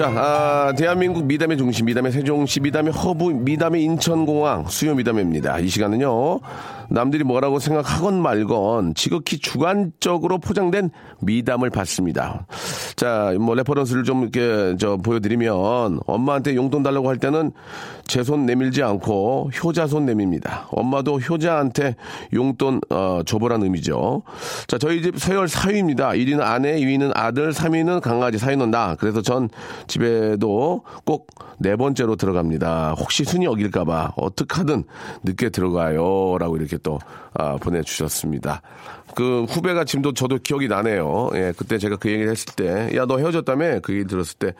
자, 0.00 0.08
아, 0.08 0.72
대한민국 0.78 1.26
미담의 1.26 1.58
중심, 1.58 1.84
미담의 1.84 2.12
세종시, 2.12 2.60
미담의 2.60 2.90
허브, 2.90 3.24
미담의 3.24 3.82
인천공항, 3.82 4.64
수요 4.66 4.94
미담입니다. 4.94 5.58
이 5.58 5.68
시간은요, 5.68 6.40
남들이 6.88 7.22
뭐라고 7.22 7.58
생각하건 7.58 8.22
말건 8.22 8.94
지극히 8.94 9.38
주관적으로 9.38 10.38
포장된 10.38 10.88
미담을 11.20 11.68
받습니다. 11.68 12.46
자, 13.00 13.32
뭐 13.40 13.54
reference를 13.54 14.04
좀 14.04 14.20
이렇게 14.20 14.76
저 14.78 14.98
보여드리면 14.98 16.00
엄마한테 16.06 16.54
용돈 16.54 16.82
달라고 16.82 17.08
할 17.08 17.16
때는 17.16 17.50
제 18.06 18.20
손 18.20 18.44
내밀지 18.44 18.82
않고 18.82 19.52
효자 19.64 19.86
손 19.86 20.04
내밉니다. 20.04 20.66
엄마도 20.70 21.18
효자한테 21.18 21.96
용돈 22.34 22.82
어, 22.90 23.22
줘보란 23.24 23.62
의미죠. 23.62 24.22
자, 24.66 24.76
저희 24.76 25.00
집 25.00 25.18
서열 25.18 25.46
4위입니다. 25.46 26.10
1위는 26.14 26.42
아내, 26.42 26.78
2위는 26.78 27.12
아들, 27.14 27.52
3위는 27.52 28.02
강아지, 28.02 28.36
4위는 28.36 28.68
나. 28.68 28.96
그래서 28.96 29.22
전 29.22 29.48
집에도 29.86 30.82
꼭 31.06 31.28
네 31.62 31.76
번째로 31.76 32.16
들어갑니다. 32.16 32.94
혹시 32.98 33.22
순위 33.24 33.46
어길까봐 33.46 34.14
어떡하든 34.16 34.84
늦게 35.24 35.50
들어가요. 35.50 36.38
라고 36.38 36.56
이렇게 36.56 36.78
또 36.78 36.98
아, 37.34 37.58
보내주셨습니다. 37.58 38.62
그 39.14 39.44
후배가 39.44 39.84
지금도 39.84 40.12
저도 40.14 40.38
기억이 40.38 40.68
나네요. 40.68 41.30
예, 41.34 41.52
그때 41.56 41.78
제가 41.78 41.96
그 41.96 42.10
얘기를 42.10 42.30
했을 42.30 42.54
때, 42.54 42.90
야, 42.96 43.06
너 43.06 43.18
헤어졌다며? 43.18 43.80
그 43.80 43.94
얘기 43.94 44.04
들었을 44.04 44.38
때, 44.38 44.54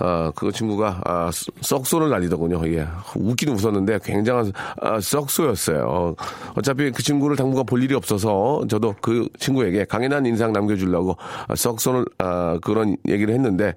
아, 0.00 0.30
그 0.34 0.52
친구가, 0.52 1.00
아, 1.04 1.30
썩소를 1.60 2.08
날리더군요. 2.10 2.62
예. 2.72 2.86
웃기는 3.16 3.54
웃었는데 3.54 3.98
굉장한, 4.04 4.52
아, 4.80 5.00
썩소였어요. 5.00 6.14
어차피 6.54 6.90
그 6.92 7.02
친구를 7.02 7.36
당분간 7.36 7.66
볼 7.66 7.82
일이 7.82 7.94
없어서 7.94 8.62
저도 8.68 8.94
그 9.00 9.28
친구에게 9.40 9.84
강인한 9.84 10.24
인상 10.26 10.52
남겨주려고 10.52 11.16
아, 11.48 11.56
썩소를, 11.56 12.04
아, 12.18 12.58
그런 12.62 12.96
얘기를 13.08 13.34
했는데 13.34 13.74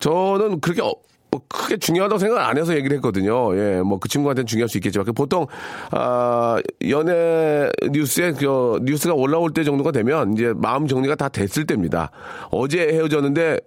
저는 0.00 0.60
그렇게 0.60 0.82
어, 0.82 0.92
뭐 1.32 1.40
크게 1.48 1.78
중요하다고 1.78 2.18
생각 2.18 2.46
안 2.46 2.58
해서 2.58 2.74
얘기를 2.76 2.94
했거든요. 2.98 3.56
예, 3.56 3.80
뭐 3.80 3.98
그 4.02 4.08
친구한테는 4.08 4.46
중요할 4.46 4.68
수 4.68 4.78
있겠지만 4.78 5.06
그 5.06 5.12
보통 5.12 5.46
아 5.92 6.60
연애 6.88 7.70
뉴스에 7.90 8.32
그 8.32 8.80
뉴스가 8.82 9.14
올라올 9.14 9.52
때 9.52 9.62
정도가 9.64 9.92
되면 9.92 10.32
이제 10.32 10.52
마음 10.56 10.88
정리가 10.88 11.14
다 11.14 11.28
됐을 11.28 11.66
때입니다. 11.66 12.10
어제 12.50 12.80
헤어졌는데 12.80 13.60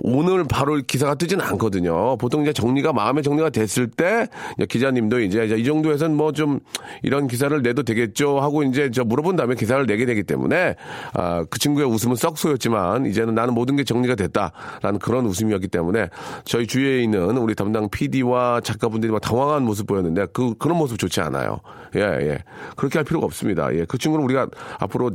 오늘 0.00 0.44
바로 0.44 0.80
기사가 0.86 1.14
뜨지는 1.16 1.44
않거든요. 1.44 2.16
보통 2.18 2.42
이제 2.42 2.52
정리가 2.52 2.92
마음의 2.92 3.22
정리가 3.24 3.50
됐을 3.50 3.88
때 3.88 4.28
기자님도 4.68 5.20
이제 5.20 5.44
이 5.58 5.64
정도에선 5.64 6.14
뭐 6.14 6.36
좀 6.36 6.60
이런 7.02 7.26
기사를 7.26 7.60
내도 7.62 7.82
되겠죠 7.82 8.40
하고 8.40 8.62
이제 8.62 8.90
저 8.90 9.04
물어본 9.04 9.36
다음에 9.36 9.54
기사를 9.54 9.84
내게 9.86 10.04
되기 10.04 10.22
때문에 10.22 10.76
아, 11.14 11.44
그 11.48 11.58
친구의 11.58 11.88
웃음은 11.88 12.14
썩소였지만 12.16 13.06
이제는 13.06 13.34
나는 13.34 13.54
모든 13.54 13.74
게 13.74 13.84
정리가 13.84 14.14
됐다라는 14.16 14.98
그런 15.00 15.24
웃음이었기 15.26 15.68
때문에 15.68 16.08
저희 16.44 16.66
주위에 16.66 17.02
있는 17.02 17.38
우리 17.38 17.54
담당 17.54 17.88
PD와 17.88 18.60
작가분들이 18.60 19.10
막 19.10 19.20
당황한 19.20 19.62
모습 19.62 19.86
보였는데 19.86 20.26
그 20.32 20.54
그런 20.58 20.76
모습 20.76 20.98
좋지 20.98 21.20
않아요. 21.22 21.60
예, 21.96 22.00
예. 22.00 22.38
그렇게 22.76 22.98
할 22.98 23.04
필요가 23.04 23.24
없습니다. 23.24 23.74
예. 23.74 23.86
그 23.86 23.96
친구는 23.96 24.24
우리가 24.24 24.48
앞으로 24.78 25.10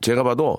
제가 0.00 0.22
봐도 0.22 0.58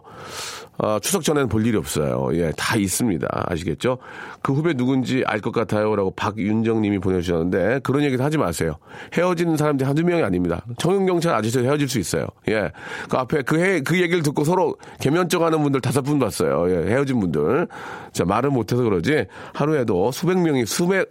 어, 0.77 0.99
추석 0.99 1.23
전에는 1.23 1.47
볼 1.47 1.65
일이 1.65 1.77
없어요. 1.77 2.29
예, 2.33 2.51
다 2.57 2.75
있습니다. 2.75 3.27
아시겠죠? 3.31 3.97
그 4.41 4.51
후배 4.51 4.73
누군지 4.73 5.23
알 5.25 5.39
것 5.39 5.51
같아요라고 5.53 6.11
박윤정 6.11 6.81
님이 6.81 6.99
보내주셨는데 6.99 7.79
그런 7.83 8.03
얘기도 8.03 8.23
하지 8.23 8.37
마세요. 8.37 8.75
헤어지는 9.13 9.55
사람들이 9.55 9.85
한두 9.85 10.03
명이 10.03 10.23
아닙니다. 10.23 10.65
청년경찰 10.77 11.33
아저씨도 11.35 11.63
헤어질 11.63 11.87
수 11.87 11.99
있어요. 11.99 12.25
예. 12.49 12.71
그 13.09 13.15
앞에 13.17 13.43
그, 13.43 13.57
해, 13.57 13.79
그 13.81 14.01
얘기를 14.01 14.21
듣고 14.23 14.43
서로 14.43 14.75
개면적 14.99 15.43
하는 15.43 15.61
분들 15.61 15.79
다섯 15.79 16.01
분 16.01 16.19
봤어요. 16.19 16.69
예, 16.69 16.89
헤어진 16.89 17.19
분들. 17.21 17.67
자, 18.11 18.25
말을 18.25 18.49
못해서 18.49 18.81
그러지 18.83 19.27
하루에도 19.53 20.11
수백 20.11 20.39
명이, 20.39 20.65
수백, 20.65 21.09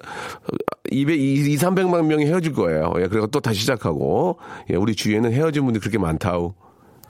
200, 0.90 1.18
2, 1.18 1.56
300만 1.56 2.04
명이 2.04 2.26
헤어질 2.26 2.52
거예요. 2.52 2.92
예, 2.98 3.06
그리고 3.06 3.28
또 3.28 3.40
다시 3.40 3.60
시작하고. 3.60 4.38
예, 4.70 4.76
우리 4.76 4.94
주위에는 4.94 5.32
헤어진 5.32 5.62
분들이 5.64 5.80
그렇게 5.80 5.96
많다우. 5.96 6.52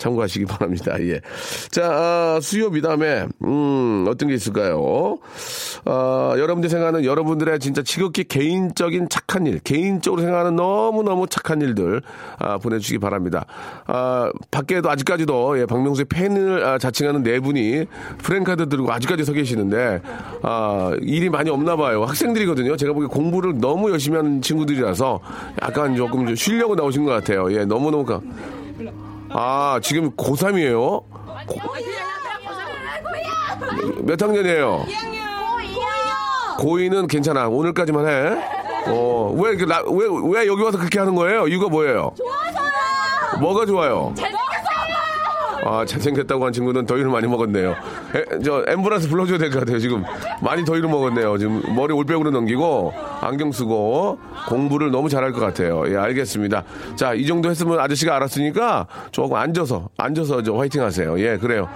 참고하시기 0.05 0.45
바랍니다. 0.47 0.97
예. 1.01 1.21
자, 1.71 1.91
아, 1.91 2.39
수요 2.43 2.71
미담에, 2.71 3.27
음, 3.45 4.05
어떤 4.09 4.29
게 4.29 4.35
있을까요? 4.35 5.19
아, 5.85 6.35
여러분들 6.37 6.69
생각하는 6.69 7.05
여러분들의 7.05 7.59
진짜 7.59 7.83
지극히 7.83 8.25
개인적인 8.25 9.09
착한 9.09 9.47
일, 9.47 9.59
개인적으로 9.61 10.21
생각하는 10.23 10.57
너무너무 10.57 11.27
착한 11.27 11.61
일들, 11.61 12.03
아, 12.39 12.59
보내주시기 12.59 12.99
바랍니다. 12.99 13.47
아, 13.87 14.31
밖에도 14.51 14.91
아직까지도, 14.91 15.61
예, 15.61 15.67
박명수의 15.67 16.07
팬을 16.07 16.65
아, 16.65 16.79
자칭하는 16.79 17.23
네 17.23 17.41
분이 17.41 17.87
프랭카드 18.19 18.69
들고 18.69 18.93
아직까지 18.93 19.25
서 19.25 19.33
계시는데, 19.33 20.01
아, 20.43 20.93
일이 21.01 21.31
많이 21.31 21.51
없나 21.51 21.77
봐요. 21.77 22.05
학생들이거든요. 22.05 22.77
제가 22.77 22.93
보기에 22.93 23.09
공부를 23.09 23.59
너무 23.59 23.91
열심히 23.91 24.17
하는 24.17 24.43
친구들이라서 24.43 25.21
약간 25.63 25.97
조금 25.97 26.27
좀 26.27 26.35
쉬려고 26.35 26.75
나오신 26.75 27.05
것 27.05 27.13
같아요. 27.13 27.51
예, 27.53 27.65
너무너무. 27.65 28.05
가... 28.05 28.21
아, 29.37 29.81
지금 29.83 30.13
고3이에요? 30.13 31.03
몇 34.05 34.23
학년이에요? 34.23 34.87
고2는 36.59 37.09
괜찮아. 37.09 37.49
오늘까지만 37.49 38.07
해. 38.09 38.45
어, 38.87 39.35
왜, 39.37 39.51
왜, 39.51 40.07
왜 40.41 40.47
여기 40.47 40.63
와서 40.63 40.79
그렇게 40.79 40.99
하는 41.01 41.15
거예요? 41.17 41.49
이유가 41.49 41.69
뭐예요? 41.69 42.13
좋아서요! 42.17 43.41
뭐가 43.41 43.67
좋아요? 43.67 44.15
아, 45.65 45.85
잘생겼다고 45.87 46.45
한 46.45 46.53
친구는 46.53 46.85
더위를 46.87 47.11
많이 47.11 47.27
먹었네요. 47.27 47.71
에, 47.71 48.39
저, 48.45 48.63
앰뷸런스 48.67 49.09
불러줘야 49.09 49.39
될 49.39 49.51
것 49.51 49.61
같아요. 49.61 49.79
지금 49.79 50.05
많이 50.43 50.65
더위를 50.65 50.89
먹었네요. 50.89 51.39
지금 51.39 51.63
머리 51.75 51.93
올백으로 51.95 52.31
넘기고, 52.31 52.93
안경 53.23 53.51
쓰고, 53.51 54.19
공부를 54.49 54.91
너무 54.91 55.09
잘할 55.09 55.33
것 55.33 55.41
같아요. 55.41 55.85
예, 55.89 55.97
알겠습니다. 55.97 56.65
자, 56.97 57.15
이 57.15 57.27
정도 57.27 57.49
했으면 57.49 57.81
아저씨가 57.81 58.15
알았으니까 58.17 58.87
조금 59.11 59.37
앉아서, 59.37 59.89
앉아서 59.97 60.43
저 60.43 60.55
화이팅 60.55 60.83
하세요. 60.83 61.19
예, 61.21 61.39
그래요. 61.39 61.69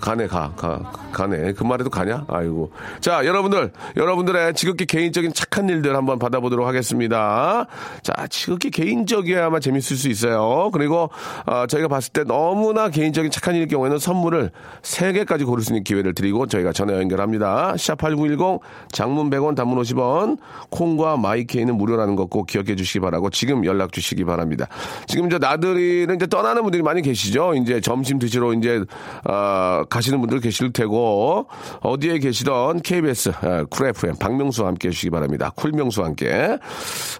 가네 0.00 0.26
가, 0.26 0.52
가, 0.56 0.78
가네. 1.12 1.52
그 1.52 1.64
말에도 1.64 1.90
가냐? 1.90 2.24
아이고. 2.28 2.70
자, 3.00 3.24
여러분들, 3.24 3.72
여러분들의 3.96 4.54
지극히 4.54 4.86
개인적인 4.86 5.32
착한 5.32 5.68
일들 5.68 5.96
한번 5.96 6.18
받아보도록 6.18 6.66
하겠습니다. 6.66 7.66
자, 8.02 8.26
지극히 8.28 8.70
개인적이어야만 8.70 9.60
재밌을 9.60 9.96
수 9.96 10.08
있어요. 10.08 10.70
그리고, 10.72 11.10
어, 11.46 11.66
저희가 11.66 11.88
봤을 11.88 12.12
때 12.12 12.24
너무나 12.24 12.88
개인적인 12.90 13.30
착한 13.30 13.54
일일 13.54 13.68
경우에는 13.68 13.98
선물을 13.98 14.50
3 14.82 15.12
개까지 15.12 15.44
고를 15.44 15.64
수 15.64 15.72
있는 15.72 15.84
기회를 15.84 16.14
드리고 16.14 16.46
저희가 16.46 16.72
전화 16.72 16.94
연결합니다. 16.94 17.74
샵 17.76 17.96
8910 17.98 18.60
장문 18.92 19.30
100원 19.30 19.56
단문 19.56 19.80
50원 19.82 20.38
콩과 20.70 21.16
마이케이는 21.16 21.76
무료라는 21.76 22.16
거꼭 22.16 22.46
기억해 22.46 22.76
주시기 22.76 23.00
바라고 23.00 23.30
지금 23.30 23.64
연락 23.64 23.92
주시기 23.92 24.24
바랍니다. 24.24 24.66
지금 25.06 25.26
이제 25.26 25.38
나들이는 25.38 26.16
이제 26.16 26.26
떠나는 26.26 26.62
분들이 26.62 26.82
많이 26.82 27.02
계시죠. 27.02 27.54
이제 27.54 27.80
점심 27.80 28.18
드시러 28.18 28.52
이제, 28.52 28.84
어, 29.24 29.84
가시는 29.88 30.20
분들 30.20 30.40
계실 30.40 30.72
테고 30.72 31.48
어디에 31.80 32.18
계시던 32.18 32.82
KBS 32.82 33.28
어, 33.30 33.64
Cool 33.70 33.88
FM 33.88 34.16
박명수와 34.18 34.68
함께 34.68 34.88
해주시기 34.88 35.10
바랍니다. 35.10 35.50
쿨명수와 35.56 36.06
함께 36.06 36.58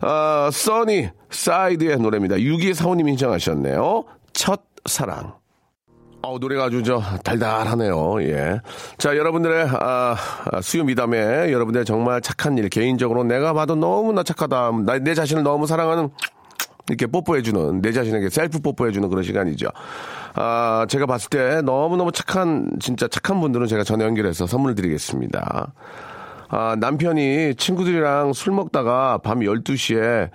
어, 0.02 0.50
써니 0.50 1.08
사이드의 1.30 1.98
노래입니다. 1.98 2.36
6245님이 2.36 3.08
신청하셨네요. 3.10 4.04
첫 4.32 4.62
사랑. 4.84 5.34
어, 6.22 6.38
노래가 6.38 6.64
아주 6.64 6.82
저 6.82 7.00
달달하네요. 7.22 8.20
예. 8.22 8.60
자, 8.98 9.16
여러분들의 9.16 9.68
아, 9.68 10.16
아, 10.50 10.60
수요 10.60 10.82
미담에 10.84 11.52
여러분들의 11.52 11.84
정말 11.84 12.20
착한 12.20 12.58
일 12.58 12.68
개인적으로 12.68 13.22
내가 13.22 13.52
봐도 13.52 13.76
너무나 13.76 14.24
착하다. 14.24 14.72
나, 14.84 14.98
내 14.98 15.14
자신을 15.14 15.44
너무 15.44 15.66
사랑하는 15.68 16.10
이렇게 16.88 17.06
뽀뽀해주는 17.06 17.82
내 17.82 17.92
자신에게 17.92 18.28
셀프 18.28 18.60
뽀뽀해주는 18.60 19.08
그런 19.08 19.22
시간이죠. 19.22 19.68
아, 20.34 20.86
제가 20.88 21.06
봤을 21.06 21.30
때 21.30 21.62
너무너무 21.62 22.12
착한 22.12 22.70
진짜 22.80 23.08
착한 23.08 23.40
분들은 23.40 23.66
제가 23.66 23.84
전화 23.84 24.04
연결해서 24.04 24.46
선물 24.46 24.74
드리겠습니다. 24.74 25.72
아, 26.48 26.76
남편이 26.78 27.56
친구들이랑 27.56 28.32
술 28.32 28.52
먹다가 28.52 29.18
밤 29.18 29.40
12시에 29.40 30.30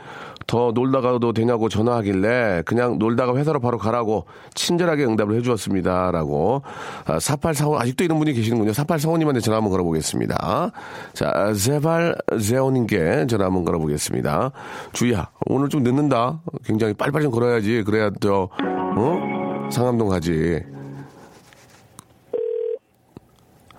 더 0.47 0.71
놀다 0.73 1.01
가도 1.01 1.33
되냐고 1.33 1.69
전화하길래 1.69 2.63
그냥 2.65 2.97
놀다가 2.97 3.35
회사로 3.35 3.59
바로 3.59 3.77
가라고 3.77 4.25
친절하게 4.53 5.05
응답을 5.05 5.35
해주었습니다. 5.37 6.11
라고. 6.11 6.61
아, 7.05 7.19
4845, 7.19 7.79
아직도 7.79 8.03
이런 8.03 8.17
분이 8.19 8.33
계시는군요. 8.33 8.71
4845님한테 8.71 9.41
전화 9.41 9.57
한번 9.57 9.71
걸어보겠습니다. 9.71 10.71
자, 11.13 11.53
제발 11.53 12.15
제오님께 12.41 13.27
전화 13.27 13.45
한번 13.45 13.65
걸어보겠습니다. 13.65 14.51
주희야, 14.93 15.29
오늘 15.47 15.69
좀 15.69 15.83
늦는다. 15.83 16.41
굉장히 16.65 16.93
빨리빨리 16.93 17.23
좀 17.23 17.31
걸어야지. 17.31 17.83
그래야 17.83 18.09
또, 18.19 18.49
어? 18.95 19.69
상암동 19.71 20.09
가지. 20.09 20.61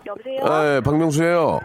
여보세요? 0.07 0.77
예, 0.77 0.81
박명수예요 0.81 1.61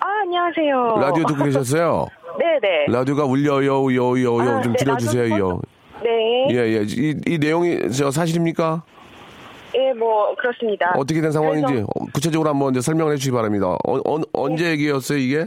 아, 0.00 0.06
안녕하세요. 0.22 0.96
라디오 1.00 1.24
듣고 1.26 1.44
계셨어요? 1.44 2.06
네네. 2.38 2.86
라디오가 2.88 3.24
울려요, 3.24 3.66
요, 3.94 3.94
요, 3.94 4.22
요. 4.22 4.40
아, 4.40 4.60
좀 4.62 4.72
네, 4.72 4.78
줄여주세요, 4.78 5.38
요. 5.38 5.60
네. 6.02 6.48
예, 6.50 6.56
예. 6.56 6.82
이, 6.86 7.14
이 7.26 7.38
내용이 7.38 7.90
저 7.90 8.10
사실입니까? 8.10 8.82
예, 9.76 9.92
뭐, 9.92 10.34
그렇습니다. 10.36 10.92
어떻게 10.96 11.20
된 11.20 11.32
상황인지 11.32 11.72
그래서, 11.72 11.86
어, 11.96 12.04
구체적으로 12.12 12.48
한번 12.50 12.70
이제 12.72 12.80
설명을 12.80 13.12
해주시기 13.14 13.34
바랍니다. 13.34 13.66
어, 13.68 13.76
어, 13.96 14.20
언제 14.32 14.70
얘기였어요, 14.70 15.18
이게? 15.18 15.46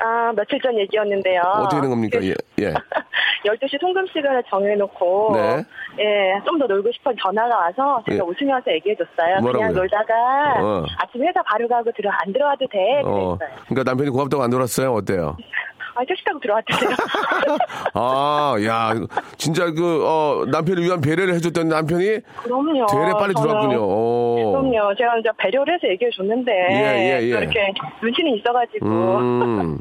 아, 0.00 0.32
며칠 0.34 0.58
전 0.60 0.76
얘기였는데요. 0.80 1.40
어떻게 1.58 1.80
된 1.80 1.90
겁니까? 1.90 2.18
예, 2.22 2.34
예. 2.60 2.72
12시 3.46 3.80
통금 3.80 4.04
시간을 4.06 4.42
정해놓고, 4.48 5.32
네. 5.34 5.64
예, 6.00 6.40
좀 6.44 6.58
더 6.58 6.66
놀고 6.66 6.90
싶은 6.92 7.12
전화가 7.20 7.56
와서 7.56 8.02
제가 8.08 8.16
예. 8.16 8.20
웃으면서 8.28 8.70
얘기해줬어요. 8.72 9.40
뭐라고요? 9.42 9.52
그냥 9.52 9.72
놀다가 9.74 10.14
어. 10.60 10.84
아침 10.98 11.22
회사 11.24 11.42
바로 11.42 11.66
가고 11.68 11.90
들어, 11.96 12.10
안 12.10 12.32
들어와도 12.32 12.66
돼. 12.68 13.00
어, 13.04 13.36
그랬어요. 13.36 13.58
그러니까 13.68 13.90
남편이 13.90 14.10
고맙다고 14.10 14.42
안 14.42 14.50
놀았어요? 14.50 14.92
어때요? 14.94 15.36
아, 15.94 16.04
택시 16.06 16.24
타고 16.24 16.40
들어왔대요. 16.40 16.78
아, 17.94 18.54
야, 18.64 18.94
진짜 19.36 19.70
그, 19.72 20.02
어, 20.06 20.44
남편을 20.46 20.82
위한 20.84 21.00
배려를 21.00 21.34
해줬던 21.34 21.68
남편이 21.68 22.20
그럼요. 22.44 22.86
되레 22.86 23.12
빨리 23.12 23.34
저는- 23.34 23.42
들어왔군요. 23.42 23.78
어. 23.80 24.52
그럼요. 24.52 24.94
제가 24.96 25.18
이제 25.18 25.28
배려를 25.38 25.74
해서 25.74 25.88
얘기해줬는데. 25.92 26.52
예, 26.70 27.20
예, 27.20 27.26
예. 27.26 27.32
또 27.34 27.38
이렇게 27.42 27.72
눈치는 28.02 28.36
있어가지고. 28.38 28.86
음. 28.88 29.78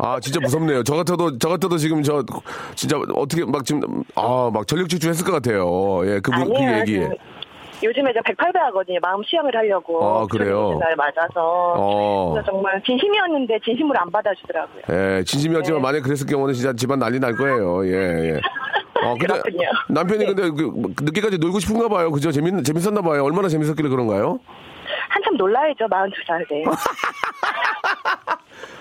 아, 0.00 0.20
진짜 0.20 0.38
무섭네요. 0.40 0.82
저 0.84 0.94
같아도, 0.96 1.36
저 1.38 1.48
같아도 1.48 1.76
지금 1.76 2.02
저, 2.02 2.22
진짜 2.76 2.96
어떻게 3.16 3.44
막 3.44 3.64
지금, 3.64 4.04
아, 4.14 4.50
막 4.52 4.66
전력 4.66 4.88
질주했을 4.88 5.24
것 5.24 5.32
같아요. 5.32 6.02
예, 6.04 6.20
그, 6.20 6.30
분- 6.30 6.48
그 6.50 6.56
아니에요. 6.56 6.78
얘기. 6.80 6.92
지금 6.92 7.10
요즘에 7.82 8.10
이제 8.10 8.20
108배 8.20 8.56
하거든요. 8.56 8.98
마음 9.00 9.22
시험을 9.22 9.54
하려고. 9.54 10.02
아, 10.04 10.26
그래요? 10.26 10.76
날 10.80 10.96
맞아서. 10.96 11.74
어. 11.76 12.32
그래서 12.32 12.50
정말 12.50 12.82
진심이었는데 12.84 13.58
진심으로 13.64 13.98
안 13.98 14.10
받아주더라고요. 14.10 14.82
예, 14.90 15.24
진심이었지만 15.24 15.80
네. 15.80 15.82
만약 15.82 16.02
그랬을 16.02 16.26
경우는 16.26 16.54
진짜 16.54 16.72
집안 16.72 16.98
난리 16.98 17.18
날 17.20 17.34
거예요. 17.34 17.86
예, 17.86 18.30
예. 18.32 18.40
어, 19.04 19.14
근데 19.14 19.26
그렇군요. 19.26 19.68
남편이 19.90 20.18
네. 20.18 20.34
근데 20.34 20.50
그, 20.50 21.02
늦게까지 21.02 21.38
놀고 21.38 21.60
싶은가 21.60 21.88
봐요. 21.88 22.10
그죠? 22.10 22.32
재밌, 22.32 22.64
재밌었나 22.64 23.00
봐요. 23.00 23.24
얼마나 23.24 23.48
재밌었길래 23.48 23.88
그런가요? 23.88 24.40
한참 25.08 25.36
놀라야죠. 25.36 25.86
42살에. 25.86 26.64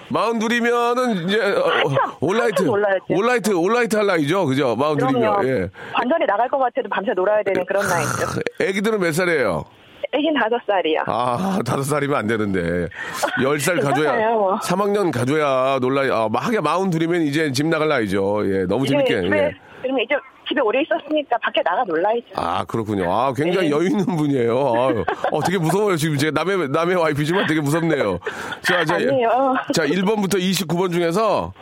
마흔 0.10 0.40
둘이면은 0.40 1.28
이제 1.28 1.40
어, 1.42 1.60
어, 1.60 2.18
올라이트 2.22 2.62
한참. 2.64 2.70
올라이트 3.10 3.52
올라이트 3.52 3.96
할 3.98 4.06
나이죠, 4.06 4.46
그죠? 4.46 4.76
마흔. 4.76 4.98
둘이면 4.98 5.48
예. 5.48 5.70
완전히 5.94 6.26
나갈 6.26 6.48
것 6.48 6.58
같아도 6.58 6.88
밤새 6.90 7.12
놀아야 7.14 7.44
되는 7.44 7.66
그런 7.66 7.86
나이죠. 7.88 8.42
애기들은 8.62 9.00
몇 9.00 9.14
살이에요? 9.14 9.66
애긴 10.14 10.34
다섯 10.36 10.56
살이요. 10.66 11.00
아 11.08 11.60
다섯 11.66 11.84
살이면 11.84 12.16
안 12.18 12.28
되는데 12.28 12.88
열살 13.44 13.76
괜찮아요, 13.82 14.34
뭐. 14.36 14.56
3학년 14.60 15.12
가줘야 15.12 15.80
놀라. 15.82 16.04
아, 16.16 16.30
하게 16.34 16.62
마흔 16.62 16.90
둘이면 16.90 17.24
이제 17.24 17.52
집 17.52 17.66
나갈 17.68 17.90
나이죠. 17.90 18.44
예, 18.46 18.66
너무 18.66 18.88
재밌게. 18.88 19.16
네, 19.16 19.22
집에, 19.24 19.38
예. 19.38 19.52
그러면 19.82 20.04
이제 20.06 20.16
집에 20.48 20.62
오래 20.62 20.82
있었으니까 20.82 21.38
밖에 21.40 21.62
나가 21.64 21.84
놀라야죠. 21.84 22.26
아 22.36 22.64
그렇군요. 22.66 23.12
아 23.12 23.34
굉장히 23.34 23.70
네. 23.70 23.76
여유 23.76 23.88
있는 23.88 24.06
분이에요. 24.06 24.74
아유, 24.76 25.06
어 25.32 25.42
되게 25.44 25.58
무서워요 25.58 25.96
지금 25.98 26.18
제가 26.18 26.32
남의 26.44 26.70
남의 26.70 26.96
와이프지만 26.96 27.48
되게 27.48 27.60
무섭네요. 27.62 28.20
자, 28.62 28.84
자, 28.86 28.96
아니에요. 28.96 29.56
자 29.74 29.86
1번부터 29.86 30.36
29번 30.36 30.92
중에서 30.92 31.54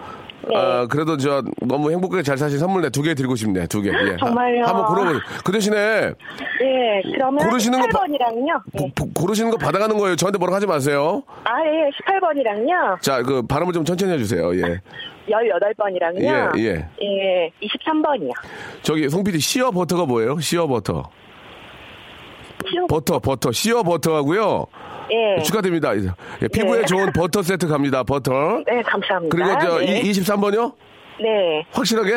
네. 0.48 0.56
아, 0.56 0.86
그래도 0.88 1.18
저 1.18 1.42
너무 1.62 1.90
행복하게 1.92 2.22
잘 2.22 2.38
사신 2.38 2.60
선물 2.60 2.84
내두개 2.84 3.16
드리고 3.16 3.36
싶네 3.36 3.66
두 3.66 3.82
개. 3.82 3.90
예. 3.90 4.16
정말요? 4.18 4.64
하- 4.64 4.68
한번 4.70 4.86
고르고 4.86 5.20
그 5.44 5.52
대신에 5.52 5.78
예, 5.78 7.02
그러면 7.14 7.44
고르시는 7.48 7.80
거 7.82 7.88
봐- 7.88 8.06
18번이랑요. 8.06 8.62
고, 8.78 8.90
고- 8.96 9.10
고르시는 9.16 9.50
거 9.50 9.58
받아가는 9.58 9.98
거예요. 9.98 10.16
저한테 10.16 10.38
뭐라고 10.38 10.56
하지 10.56 10.68
마세요. 10.68 11.24
아, 11.46 11.50
예, 11.66 11.90
18번이랑요. 12.20 13.02
자 13.02 13.24
그 13.24 13.42
발음을 13.42 13.74
좀 13.74 13.84
천천히 13.86 14.14
해주세요. 14.14 14.56
예. 14.58 14.82
18번이랑요. 15.28 16.22
예, 16.58 16.62
예. 16.64 16.88
예, 17.02 17.52
23번이요. 17.62 18.32
저기 18.82 19.10
송 19.10 19.24
PD 19.24 19.40
시어 19.40 19.72
버터가 19.72 20.06
뭐예요? 20.06 20.40
시어 20.40 20.68
버터. 20.68 21.10
버터 22.90 23.20
버터 23.20 23.52
시어 23.52 23.84
버터하고요. 23.84 24.66
예. 25.12 25.42
축하드립니다. 25.44 25.96
예, 25.96 26.48
피부에 26.48 26.80
네. 26.82 26.86
좋은 26.86 27.12
버터 27.14 27.42
세트 27.44 27.68
갑니다. 27.68 28.04
버터. 28.04 28.32
네, 28.66 28.82
감사합니다. 28.82 29.36
그리고 29.36 29.60
저 29.62 29.80
네. 29.80 30.00
이, 30.02 30.12
23번요? 30.12 30.74
네. 31.22 31.64
확실하게? 31.72 32.12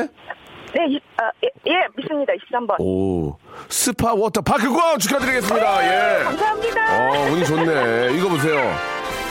네, 0.75 0.87
이- 0.91 1.01
아, 1.19 1.31
예, 1.45 1.49
예, 1.67 1.75
믿습니다. 1.97 2.33
23번. 2.51 2.77
오. 2.81 3.37
스파 3.69 4.15
워터 4.15 4.41
파크권 4.43 4.99
축하드리겠습니다. 5.01 5.85
예. 6.21 6.25
감사합니다. 6.25 6.99
어, 7.11 7.33
운이 7.33 7.45
좋네. 7.45 8.15
이거 8.19 8.29
보세요. 8.29 8.75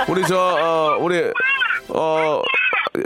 우리 0.08 0.24
저, 0.28 0.38
어, 0.38 0.98
우리, 1.00 1.20
어, 1.90 2.42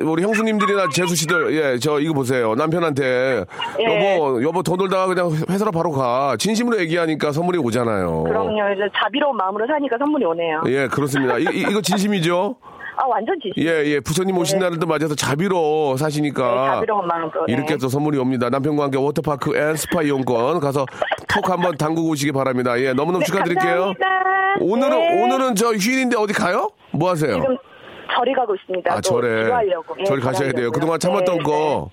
우리 0.01 0.23
형수님들이나 0.23 0.87
제수씨들, 0.93 1.53
예, 1.55 1.77
저 1.79 1.99
이거 1.99 2.13
보세요. 2.13 2.55
남편한테 2.55 3.43
예. 3.79 4.15
여보, 4.17 4.43
여보 4.43 4.63
더 4.63 4.75
놀다가 4.75 5.07
그냥 5.07 5.31
회사로 5.49 5.71
바로 5.71 5.91
가. 5.91 6.35
진심으로 6.37 6.79
얘기하니까 6.81 7.31
선물이 7.31 7.57
오잖아요. 7.59 8.23
그럼요. 8.23 8.73
이제 8.73 8.83
자비로운 9.01 9.35
마음으로 9.37 9.65
사니까 9.67 9.97
선물이 9.99 10.25
오네요. 10.25 10.61
예, 10.67 10.87
그렇습니다. 10.87 11.37
이, 11.37 11.43
이- 11.53 11.61
이 11.61 11.73
거 11.73 11.81
진심이죠? 11.81 12.55
아, 12.97 13.07
완전 13.07 13.35
진심. 13.41 13.63
예, 13.63 13.85
예. 13.85 13.99
부처님 13.99 14.37
오신 14.37 14.59
네. 14.59 14.65
날을 14.65 14.79
또 14.79 14.85
맞아서 14.85 15.15
자비로 15.15 15.95
사시니까. 15.97 16.43
네, 16.43 16.67
자비로운 16.75 17.07
마음으로. 17.07 17.45
네. 17.47 17.53
이렇게 17.53 17.77
또 17.77 17.87
선물이 17.87 18.17
옵니다. 18.19 18.49
남편과 18.49 18.83
함께 18.83 18.97
워터파크 18.97 19.55
앤 19.57 19.75
스파 19.75 20.01
이용권 20.03 20.59
가서 20.59 20.85
톡 21.27 21.49
한번 21.49 21.77
담그고 21.77 22.09
오시기 22.09 22.31
바랍니다. 22.33 22.79
예, 22.79 22.93
너무너무 22.93 23.19
네, 23.19 23.25
축하드릴게요. 23.25 23.93
감사합니다. 23.95 24.05
오늘은, 24.59 24.99
네. 24.99 25.23
오늘은 25.23 25.55
저 25.55 25.67
휴일인데 25.73 26.17
어디 26.17 26.33
가요? 26.33 26.69
뭐 26.91 27.09
하세요? 27.09 27.33
지금 27.33 27.57
절이 28.15 28.33
가고 28.33 28.55
있습니다. 28.55 28.91
아, 28.91 28.95
또 28.95 29.01
절에. 29.01 29.43
기도하려고. 29.43 29.95
예, 29.99 30.03
절 30.03 30.19
가셔야 30.19 30.51
돼요. 30.51 30.71
그동안 30.71 30.99
참았던 30.99 31.37
네, 31.37 31.43
거. 31.43 31.89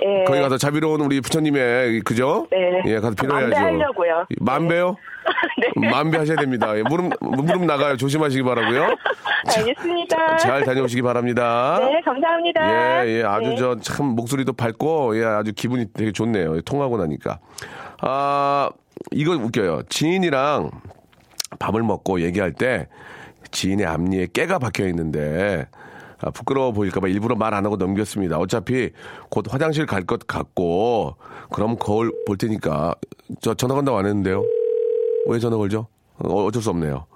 네. 0.00 0.20
예. 0.20 0.24
거기 0.24 0.40
가서 0.40 0.58
자비로운 0.58 1.00
우리 1.00 1.20
부처님의 1.20 2.00
그죠? 2.00 2.46
네. 2.50 2.82
예, 2.86 3.00
가서 3.00 3.14
빌어야죠. 3.14 3.48
만배 3.48 3.56
하려고요. 3.56 4.26
만배요? 4.40 4.96
네. 5.80 5.88
만배 5.88 6.18
하셔야 6.18 6.36
됩니다. 6.36 6.76
예, 6.76 6.82
무릎 6.82 7.12
무릎 7.20 7.64
나가요. 7.64 7.96
조심하시기 7.96 8.42
바라고요. 8.42 8.94
알겠습니다. 9.56 10.36
잘 10.38 10.64
다녀오시기 10.64 11.00
바랍니다. 11.02 11.78
네, 11.80 12.00
감사합니다. 12.04 13.06
예, 13.06 13.18
예, 13.18 13.22
아주 13.22 13.50
네. 13.50 13.56
저참 13.56 14.06
목소리도 14.08 14.54
밝고, 14.54 15.18
예, 15.18 15.24
아주 15.24 15.52
기분이 15.54 15.86
되게 15.92 16.12
좋네요. 16.12 16.60
통하고 16.62 16.98
나니까. 16.98 17.38
아, 18.00 18.70
이거 19.12 19.32
웃겨요. 19.32 19.82
지인이랑 19.88 20.70
밥을 21.58 21.82
먹고 21.82 22.20
얘기할 22.20 22.52
때 22.52 22.88
지인의 23.54 23.86
앞니에 23.86 24.26
깨가 24.34 24.58
박혀 24.58 24.86
있는데, 24.88 25.66
아, 26.20 26.30
부끄러워 26.30 26.72
보일까봐 26.72 27.08
일부러 27.08 27.36
말 27.36 27.54
안 27.54 27.64
하고 27.64 27.76
넘겼습니다. 27.76 28.38
어차피 28.38 28.90
곧 29.30 29.46
화장실 29.48 29.86
갈 29.86 30.04
것 30.04 30.26
같고, 30.26 31.16
그럼 31.52 31.76
거울 31.78 32.12
볼 32.26 32.36
테니까, 32.36 32.94
저 33.40 33.54
전화 33.54 33.74
건다고 33.74 33.96
안 33.98 34.06
했는데요. 34.06 34.44
왜 35.28 35.38
전화 35.38 35.56
걸죠? 35.56 35.86
어, 36.18 36.44
어쩔 36.44 36.60
수 36.60 36.70
없네요. 36.70 37.06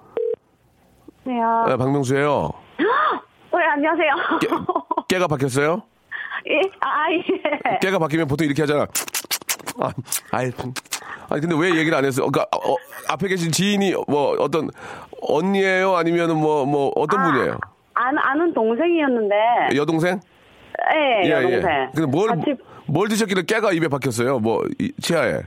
안녕하세요. 1.25 1.65
네, 1.67 1.77
박명수예요 1.77 2.49
네, 2.79 3.65
안녕하세요. 3.73 4.13
깨, 4.39 4.47
깨가 5.15 5.27
박혔어요? 5.27 5.83
예? 6.49 6.61
아, 6.79 7.11
예. 7.11 7.77
깨가 7.81 7.99
바뀌면 7.99 8.27
보통 8.27 8.45
이렇게 8.47 8.63
하잖아. 8.63 8.87
아, 9.81 9.91
아이, 10.31 10.49
아니 11.29 11.41
근데 11.41 11.55
왜 11.57 11.69
얘기를 11.77 11.95
안 11.97 12.05
했어요? 12.05 12.27
그러니까 12.29 12.49
어, 12.57 12.75
앞에 13.09 13.27
계신 13.27 13.51
지인이 13.51 13.93
뭐 14.07 14.35
어떤 14.39 14.69
언니예요? 15.21 15.95
아니면은 15.95 16.37
뭐뭐 16.37 16.93
어떤 16.95 17.19
아, 17.19 17.31
분이에요? 17.31 17.57
안, 17.93 18.17
아는 18.17 18.53
동생이었는데. 18.53 19.35
여동생? 19.75 20.19
예, 21.23 21.29
여동생. 21.29 21.91
근데 21.93 22.05
뭘, 22.09 22.29
같이, 22.29 22.55
뭘 22.87 23.09
드셨길래 23.09 23.43
깨가 23.43 23.73
입에 23.73 23.89
박혔어요? 23.89 24.39
뭐, 24.39 24.63
이, 24.79 24.91
치아에. 25.01 25.41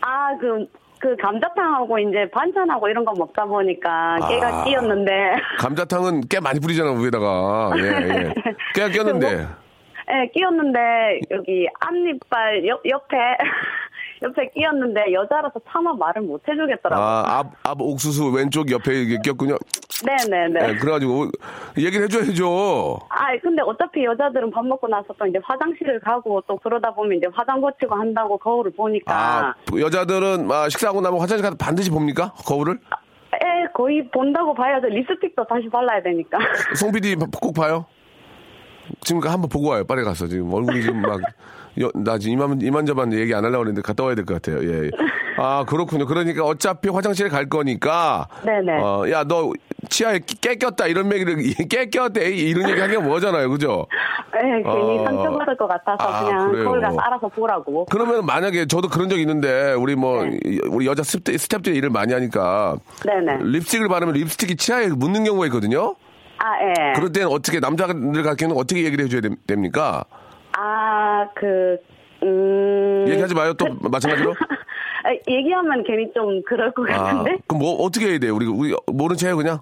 아, 0.00 0.30
그, 0.40 0.66
그 0.98 1.14
감자탕하고 1.16 1.98
이제 1.98 2.28
반찬하고 2.32 2.88
이런 2.88 3.04
거 3.04 3.12
먹다 3.18 3.44
보니까 3.44 4.16
깨가 4.28 4.60
아. 4.62 4.64
끼었는데. 4.64 5.12
감자탕은 5.58 6.22
깨 6.28 6.40
많이 6.40 6.58
뿌리잖아, 6.58 6.92
위에다가. 6.92 7.72
예, 7.76 7.82
예. 7.82 8.34
깨가 8.74 8.88
꼈는데. 9.04 9.46
예, 10.10 10.30
끼었는데 10.34 10.80
여기 11.30 11.66
앞니빨 11.80 12.66
옆, 12.66 12.82
옆에 12.88 13.16
옆에 14.24 14.50
끼었는데 14.50 15.12
여자라서 15.12 15.60
차마 15.70 15.92
말을 15.92 16.22
못 16.22 16.40
해주겠더라고요. 16.48 17.06
아, 17.06 17.38
앞, 17.38 17.52
앞 17.62 17.80
옥수수 17.80 18.30
왼쪽 18.30 18.70
옆에 18.70 19.02
이게 19.02 19.18
꼈군요. 19.24 19.56
네네네. 20.04 20.68
예, 20.68 20.74
그래가지고, 20.76 21.26
얘기를 21.78 22.04
해줘야죠. 22.04 22.98
아, 23.08 23.36
근데 23.42 23.62
어차피 23.62 24.04
여자들은 24.04 24.50
밥 24.50 24.66
먹고 24.66 24.88
나서 24.88 25.14
또 25.18 25.26
이제 25.26 25.38
화장실을 25.44 26.00
가고 26.00 26.42
또 26.46 26.56
그러다 26.56 26.92
보면 26.94 27.18
이제 27.18 27.26
화장 27.32 27.60
고치고 27.60 27.94
한다고 27.94 28.36
거울을 28.38 28.72
보니까. 28.72 29.14
아, 29.14 29.54
여자들은 29.78 30.50
아, 30.50 30.68
식사하고 30.68 31.00
나면 31.00 31.20
화장실 31.20 31.44
가서 31.44 31.56
반드시 31.56 31.90
봅니까? 31.90 32.32
거울을? 32.46 32.72
에, 33.34 33.66
거의 33.74 34.08
본다고 34.10 34.54
봐야죠. 34.54 34.88
립스틱도 34.88 35.46
다시 35.46 35.68
발라야 35.68 36.02
되니까. 36.02 36.38
송 36.76 36.92
PD 36.92 37.16
꼭 37.40 37.54
봐요. 37.54 37.86
지금 39.00 39.22
한번 39.22 39.48
보고 39.48 39.68
와요. 39.68 39.84
빨리 39.86 40.02
가서 40.02 40.26
지금 40.26 40.52
얼굴이 40.52 40.82
지금 40.82 41.00
막. 41.02 41.20
여- 41.80 41.90
나 41.94 42.18
지금 42.18 42.38
이만, 42.38 42.60
이만 42.60 42.86
저만 42.86 43.12
얘기 43.12 43.34
안 43.34 43.44
하려고 43.44 43.64
했는데 43.64 43.82
갔다 43.82 44.04
와야 44.04 44.14
될 44.14 44.24
것 44.24 44.40
같아요. 44.40 44.62
예. 44.68 44.90
아, 45.36 45.64
그렇군요. 45.66 46.06
그러니까 46.06 46.44
어차피 46.44 46.88
화장실에 46.88 47.28
갈 47.28 47.48
거니까. 47.48 48.28
네네. 48.44 48.80
어, 48.80 49.04
야, 49.10 49.24
너 49.24 49.52
치아에 49.90 50.20
깨 50.40 50.54
꼈다. 50.54 50.86
이런 50.86 51.12
얘기를, 51.12 51.34
깨 51.68 51.86
꼈대. 51.90 52.30
이런 52.32 52.70
얘기 52.70 52.80
하기가 52.80 53.00
뭐잖아요. 53.00 53.50
그죠? 53.50 53.86
에, 54.36 54.62
괜히 54.62 54.98
어. 54.98 55.04
상처받을 55.04 55.56
것 55.56 55.66
같아서 55.66 56.04
아, 56.04 56.24
그냥 56.24 56.50
그래요. 56.52 56.64
거울 56.64 56.80
가서 56.80 56.98
알아서 57.00 57.28
보라고. 57.28 57.84
그러면 57.86 58.24
만약에 58.24 58.66
저도 58.66 58.88
그런 58.88 59.08
적 59.08 59.18
있는데, 59.18 59.72
우리 59.72 59.96
뭐, 59.96 60.22
네. 60.24 60.38
이- 60.44 60.60
우리 60.70 60.86
여자 60.86 61.02
스텝, 61.02 61.36
스텝들이 61.36 61.76
일을 61.78 61.90
많이 61.90 62.12
하니까. 62.12 62.76
네네. 63.04 63.38
립스틱을 63.42 63.88
바르면 63.88 64.14
립스틱이 64.14 64.54
치아에 64.56 64.86
묻는 64.88 65.24
경우가 65.24 65.46
있거든요. 65.46 65.96
아, 66.38 66.46
예. 66.62 66.92
그럴 66.94 67.10
때는 67.10 67.28
어떻게, 67.28 67.58
남자들 67.58 68.22
같은 68.22 68.36
경우는 68.48 68.56
어떻게 68.60 68.84
얘기를 68.84 69.04
해줘야 69.04 69.20
됩- 69.20 69.46
됩니까? 69.48 70.04
아, 71.34 71.40
그, 71.40 71.76
음. 72.22 73.04
얘기하지 73.08 73.34
마요. 73.34 73.52
또 73.54 73.66
마찬가지로. 73.80 74.34
아, 75.04 75.10
얘기하면 75.28 75.84
괜히 75.84 76.10
좀 76.14 76.42
그럴 76.44 76.72
것 76.72 76.88
아, 76.90 77.02
같은데? 77.02 77.38
그럼 77.46 77.60
뭐 77.60 77.74
어떻게 77.84 78.08
해야 78.08 78.18
돼요? 78.18 78.34
우리 78.34 78.46
우리 78.46 78.74
모른 78.86 79.16
체요 79.16 79.36
그냥. 79.36 79.58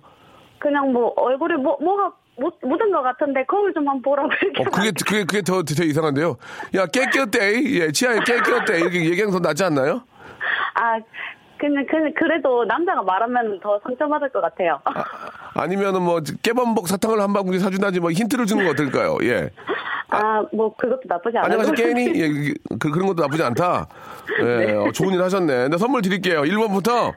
그냥 0.58 0.92
뭐 0.92 1.12
얼굴에 1.16 1.56
뭐, 1.56 1.76
뭐가 1.80 2.12
묻, 2.38 2.54
묻은 2.62 2.92
것 2.92 3.02
같은데 3.02 3.44
거울 3.46 3.74
좀 3.74 3.88
한번 3.88 4.02
보라고 4.02 4.30
이렇게. 4.40 4.62
어, 4.62 4.64
그게 4.70 4.90
그게 4.92 5.24
그게 5.24 5.42
더 5.42 5.62
되게 5.62 5.85
이상한데요. 5.88 6.37
야, 6.76 6.87
깨 6.87 7.06
꼈대. 7.06 7.62
예, 7.64 7.90
치아에 7.90 8.20
깨 8.20 8.37
꼈대. 8.38 8.78
이렇게 8.80 9.04
얘기하는 9.04 9.32
더 9.32 9.40
낫지 9.40 9.64
않나요? 9.64 10.02
아, 10.74 10.98
그냥, 11.58 11.85
그, 11.88 12.12
그래도 12.16 12.64
남자가 12.64 13.02
말하면 13.02 13.61
더 13.61 13.80
상처받을 13.85 14.28
것 14.30 14.40
같아요. 14.40 14.80
아 15.54 15.66
니면은 15.66 16.02
뭐 16.02 16.20
깨범벅 16.42 16.88
사탕을 16.88 17.20
한 17.20 17.32
바구니 17.32 17.58
사준다지 17.58 18.00
뭐 18.00 18.11
힌트를 18.11 18.46
주는 18.46 18.64
거 18.64 18.70
어떨까요? 18.70 19.18
예. 19.22 19.50
아, 20.12 20.42
뭐 20.53 20.75
그것도 20.77 21.01
나쁘지 21.07 21.38
않아요. 21.38 21.44
안녕하세요, 21.59 21.75
깨니? 21.75 22.12
예, 22.20 22.29
그, 22.29 22.55
그- 22.79 22.90
그런 22.90 23.07
것도 23.09 23.22
나쁘지 23.22 23.42
않다. 23.42 23.87
예, 24.42 24.72
어, 24.72 24.90
좋은 24.92 25.14
일 25.14 25.22
하셨네. 25.22 25.46
근데 25.64 25.79
선물 25.79 26.03
드릴게요. 26.03 26.42
1번부터 26.42 27.12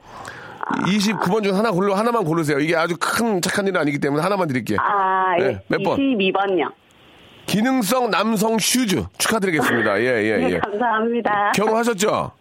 29번 0.88 1.44
중 1.44 1.56
하나 1.58 1.72
고르, 1.72 1.92
하나만 1.94 2.24
고르세요. 2.24 2.60
이게 2.60 2.76
아주 2.76 2.96
큰 3.00 3.42
착한 3.42 3.68
일은 3.68 3.80
아니기 3.80 4.00
때문에 4.00 4.24
하나만 4.24 4.48
드릴게요. 4.48 4.78
아, 4.82 5.36
예. 5.40 5.44
네, 5.44 5.62
몇 5.68 5.84
번? 5.84 5.98
22번요. 6.00 6.72
기능성 7.46 8.10
남성 8.10 8.58
슈즈 8.58 9.04
축하드리겠습니다. 9.18 10.00
예, 10.02 10.06
예, 10.06 10.38
네, 10.38 10.50
예. 10.54 10.60
감사합니다. 10.60 11.52
결혼하셨죠? 11.54 12.32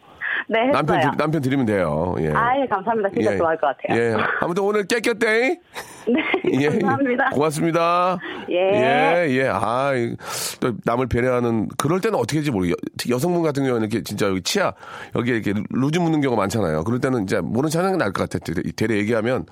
네, 0.48 0.58
했어요. 0.60 0.72
남편, 0.72 1.00
드- 1.00 1.16
남편 1.16 1.42
드리면 1.42 1.66
돼요. 1.66 2.14
예. 2.20 2.30
아, 2.32 2.58
예, 2.60 2.66
감사합니다. 2.66 3.08
진짜 3.14 3.36
좋아할 3.36 3.56
것 3.58 3.66
같아요. 3.68 3.98
예. 4.00 4.16
아무튼 4.40 4.62
오늘 4.64 4.84
깨끗대. 4.86 5.58
네, 6.06 6.22
예. 6.62 6.68
감사합니다. 6.68 7.30
고맙습니다. 7.30 8.18
예. 8.50 8.56
예, 8.56 9.26
예. 9.30 9.48
아, 9.50 9.92
이- 9.94 10.16
또 10.60 10.72
남을 10.84 11.06
배려하는, 11.06 11.68
그럴 11.78 12.00
때는 12.00 12.18
어떻게 12.18 12.38
할지 12.38 12.50
모르겠어요. 12.50 12.76
여성분 13.10 13.42
같은 13.42 13.64
경우는 13.64 13.88
이렇게 13.88 14.02
진짜 14.04 14.28
여기 14.28 14.42
치아, 14.42 14.72
여기에 15.16 15.36
이렇게 15.36 15.54
루즈 15.70 15.98
묻는 15.98 16.20
경우가 16.20 16.40
많잖아요. 16.42 16.84
그럴 16.84 17.00
때는 17.00 17.22
이제 17.24 17.40
모른 17.40 17.70
체 17.70 17.78
하는 17.78 17.92
게 17.92 17.98
나을 17.98 18.12
것 18.12 18.28
같아요. 18.28 18.54
대래 18.76 18.96
얘기하면 18.96 19.46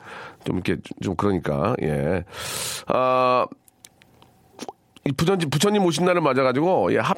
좀 0.45 0.57
이렇게 0.57 0.75
좀- 0.75 0.99
좀 1.03 1.17
그러니까, 1.17 1.75
예. 1.83 2.25
아, 2.89 3.47
이 3.51 3.62
부처님, 5.17 5.51
부처님 5.51 5.85
오신 5.85 6.05
날을 6.05 6.21
맞아가지고, 6.21 6.93
예, 6.95 6.99
합, 6.99 7.17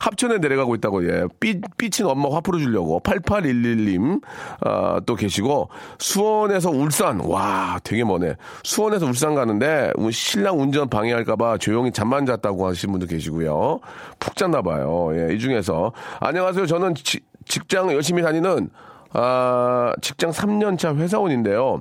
합천에 0.00 0.38
내려가고 0.38 0.74
있다고, 0.76 1.06
예. 1.06 1.24
삐, 1.38 1.60
삐친 1.76 2.06
엄마 2.06 2.30
화 2.34 2.40
풀어주려고, 2.40 3.00
8811님, 3.00 4.22
아, 4.64 5.00
또 5.04 5.14
계시고, 5.14 5.68
수원에서 5.98 6.70
울산, 6.70 7.20
와, 7.20 7.78
되게 7.84 8.02
머네. 8.02 8.34
수원에서 8.64 9.04
울산 9.04 9.34
가는데, 9.34 9.92
신랑 10.10 10.58
운전 10.58 10.88
방해할까봐 10.88 11.58
조용히 11.58 11.92
잠만 11.92 12.24
잤다고 12.24 12.66
하신 12.66 12.92
분도 12.92 13.06
계시고요. 13.06 13.80
푹 14.18 14.34
잤나봐요. 14.36 15.10
예, 15.28 15.34
이 15.34 15.38
중에서. 15.38 15.92
안녕하세요. 16.20 16.64
저는 16.66 16.94
지- 16.94 17.20
직장 17.44 17.92
열심히 17.92 18.22
다니는, 18.22 18.70
아, 19.12 19.92
직장 20.00 20.30
3년차 20.30 20.96
회사원인데요. 20.96 21.80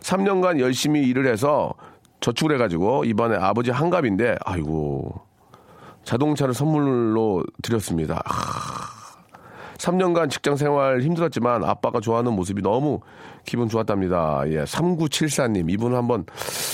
3년간 0.00 0.58
열심히 0.58 1.02
일을 1.06 1.26
해서 1.26 1.74
저축을 2.20 2.54
해가지고 2.54 3.04
이번에 3.04 3.36
아버지 3.36 3.70
한갑인데 3.70 4.36
아이고 4.44 5.20
자동차를 6.04 6.54
선물로 6.54 7.44
드렸습니다. 7.62 8.22
아, 8.24 8.32
3년간 9.78 10.30
직장 10.30 10.56
생활 10.56 11.00
힘들었지만 11.00 11.64
아빠가 11.64 12.00
좋아하는 12.00 12.32
모습이 12.34 12.62
너무 12.62 13.00
기분 13.46 13.68
좋았답니다. 13.68 14.42
예, 14.48 14.64
3974님 14.64 15.70
이분 15.70 15.94
한번 15.94 16.24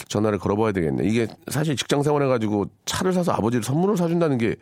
전화를 0.09 0.39
걸어봐야 0.39 0.73
되겠네. 0.73 1.05
이게 1.05 1.27
사실 1.49 1.77
직장 1.77 2.03
생활 2.03 2.23
해가지고 2.23 2.67
차를 2.85 3.13
사서 3.13 3.33
아버지를 3.33 3.63
선물로 3.63 3.97
사준다는 3.97 4.39
게 4.39 4.57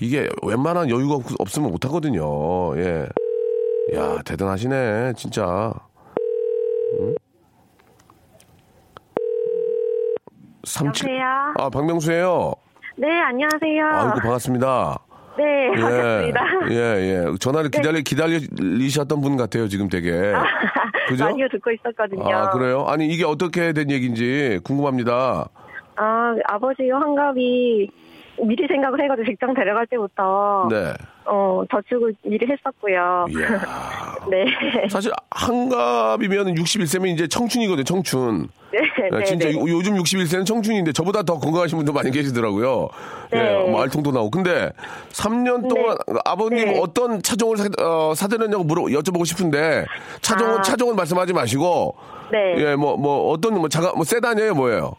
이게 0.00 0.28
웬만한 0.42 0.90
여유가 0.90 1.16
없, 1.38 1.58
으면 1.58 1.70
못하거든요. 1.70 2.76
예, 2.78 3.06
야 3.94 4.22
대단하시네 4.24 5.14
진짜. 5.16 5.72
응? 7.00 7.14
37. 10.66 11.08
여보세요? 11.08 11.54
아, 11.58 11.70
박명수예요 11.70 12.52
네, 12.96 13.08
안녕하세요. 13.20 13.86
아이고, 13.86 14.20
반갑습니다. 14.20 14.98
네, 15.38 15.68
예, 15.76 15.80
반갑습니다. 15.80 16.40
예, 16.70 16.76
예. 16.76 17.24
전화를 17.38 17.70
네. 17.70 17.78
기다리, 17.78 17.96
네. 17.98 18.02
기다리셨던 18.02 19.20
분 19.20 19.36
같아요, 19.36 19.68
지금 19.68 19.88
되게. 19.88 20.32
아, 20.34 20.42
그죠? 21.08 21.24
많이 21.24 21.42
듣고 21.50 21.70
있었거든요. 21.70 22.34
아, 22.34 22.50
그래요? 22.50 22.84
아니, 22.88 23.06
이게 23.06 23.24
어떻게 23.24 23.72
된 23.72 23.90
얘기인지 23.90 24.60
궁금합니다. 24.64 25.48
아, 25.96 26.34
아버지 26.48 26.88
환갑이 26.90 27.90
미리 28.44 28.66
생각을 28.66 29.02
해가지고 29.02 29.26
직장 29.26 29.54
데려갈 29.54 29.86
때부터 29.86 30.68
네. 30.70 30.92
어 31.24 31.62
저축을 31.70 32.14
미리 32.24 32.46
했었고요. 32.46 33.26
네. 34.30 34.44
사실 34.88 35.10
한갑이면 35.30 36.54
61세면 36.54 37.08
이제 37.08 37.26
청춘이거든요, 37.28 37.84
청춘. 37.84 38.48
네, 38.72 38.80
예, 39.04 39.16
네, 39.18 39.24
진짜 39.24 39.48
네. 39.48 39.54
요- 39.54 39.68
요즘 39.68 39.94
61세는 39.96 40.44
청춘인데 40.44 40.92
저보다 40.92 41.22
더 41.22 41.38
건강하신 41.38 41.78
분도 41.78 41.92
많이 41.92 42.10
계시더라고요. 42.10 42.88
예, 43.32 43.36
네. 43.36 43.70
뭐 43.70 43.82
알통도 43.82 44.10
나오고. 44.10 44.30
근데 44.30 44.70
3년 45.12 45.68
동안 45.68 45.96
아버님 46.24 46.66
네. 46.72 46.80
어떤 46.80 47.22
차종을 47.22 47.56
사, 47.56 47.68
어, 47.80 48.12
사드렸냐고 48.14 48.64
물어 48.64 48.82
여쭤보고 48.84 49.24
싶은데 49.24 49.86
차종은 50.20 50.58
아. 50.58 50.62
차종은 50.62 50.96
말씀하지 50.96 51.32
마시고 51.32 51.96
네. 52.32 52.54
예, 52.58 52.76
뭐뭐 52.76 53.30
어떤 53.30 53.54
뭐 53.54 53.68
자가 53.68 53.92
뭐 53.94 54.04
세단이에요, 54.04 54.54
뭐예요? 54.54 54.96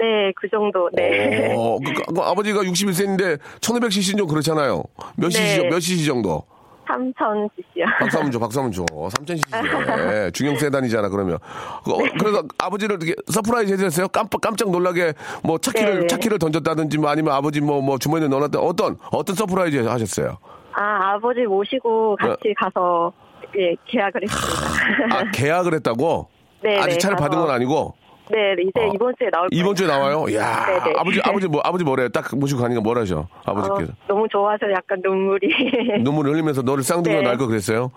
네, 0.00 0.32
그 0.34 0.48
정도. 0.48 0.88
네. 0.94 1.54
어, 1.54 1.78
그, 1.78 1.92
그, 1.92 2.14
그 2.14 2.20
아버지가 2.22 2.62
61세인데 2.62 3.38
1500cc 3.60 4.16
좀 4.16 4.26
그렇잖아요. 4.26 4.82
몇 5.16 5.30
cc 5.30 5.62
네. 5.62 5.68
몇 5.68 5.80
cc 5.80 6.06
정도? 6.06 6.42
3000cc요. 6.88 7.84
박수 7.98 8.16
한번 8.16 8.32
줘, 8.32 8.38
박수 8.38 8.60
한번 8.60 8.72
줘. 8.72 8.84
3000cc. 8.84 10.32
중형 10.34 10.56
세단이잖아, 10.56 11.08
그러면. 11.08 11.38
그, 11.84 11.92
어, 11.92 11.98
그래서 12.18 12.42
아버지를 12.58 12.98
되게 12.98 13.14
서프라이즈 13.26 13.74
해드렸어요? 13.74 14.08
깜빡, 14.08 14.40
깜짝 14.40 14.70
놀라게 14.70 15.12
뭐 15.44 15.58
차키를, 15.58 16.00
네. 16.00 16.06
차키를 16.08 16.38
던졌다든지 16.38 16.98
뭐 16.98 17.10
아니면 17.10 17.34
아버지 17.34 17.60
뭐, 17.60 17.80
뭐 17.80 17.98
주머니에 17.98 18.26
넣어놨다. 18.28 18.58
어떤, 18.58 18.96
어떤 19.12 19.36
서프라이즈 19.36 19.86
하셨어요? 19.86 20.38
아, 20.72 21.12
아버지 21.14 21.42
모시고 21.42 22.16
같이 22.16 22.54
가서 22.56 23.12
예, 23.56 23.74
계약을 23.86 24.22
했습니다. 24.22 25.16
아, 25.16 25.30
계약을 25.32 25.74
했다고? 25.74 26.28
네, 26.62 26.78
아직 26.78 26.92
네, 26.92 26.98
차를 26.98 27.16
받은 27.16 27.38
건 27.38 27.50
아니고? 27.50 27.94
네, 28.30 28.54
이제 28.62 28.80
어. 28.80 28.90
이번 28.94 29.14
주에 29.18 29.28
나올 29.30 29.48
거예요. 29.48 29.60
이번 29.60 29.74
주에 29.74 29.86
나와요? 29.86 30.26
이야. 30.30 30.66
네, 30.66 30.74
네. 30.84 30.92
아버지, 30.96 31.20
아버지 31.22 31.48
뭐, 31.48 31.60
아버지 31.64 31.84
뭐래요? 31.84 32.08
딱 32.08 32.36
모시고 32.36 32.60
가니까 32.60 32.80
뭐라 32.80 33.02
하셔? 33.02 33.26
아버지께서. 33.44 33.92
어, 33.92 33.96
너무 34.08 34.26
좋아서 34.28 34.70
약간 34.72 35.00
눈물이. 35.02 35.48
눈물을 36.02 36.32
흘리면서 36.32 36.62
너를 36.62 36.82
쌍둥이로 36.82 37.20
네. 37.22 37.26
낳을 37.26 37.38
거 37.38 37.46
그랬어요? 37.46 37.90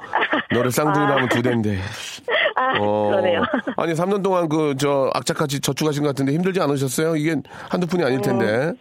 너를 0.51 0.71
쌍둥이로 0.71 1.11
아. 1.11 1.15
하면 1.15 1.29
두 1.29 1.41
대인데. 1.41 1.77
아, 2.55 2.73
어. 2.79 3.09
그러네요. 3.09 3.43
아니, 3.77 3.93
3년 3.93 4.23
동안 4.23 4.47
그, 4.47 4.75
저, 4.77 5.09
악착같이 5.13 5.59
저축하신 5.59 6.03
것 6.03 6.09
같은데 6.09 6.34
힘들지 6.34 6.59
않으셨어요? 6.61 7.15
이게 7.15 7.36
한두 7.69 7.88
푼이 7.88 8.03
아닐 8.03 8.21
텐데. 8.21 8.73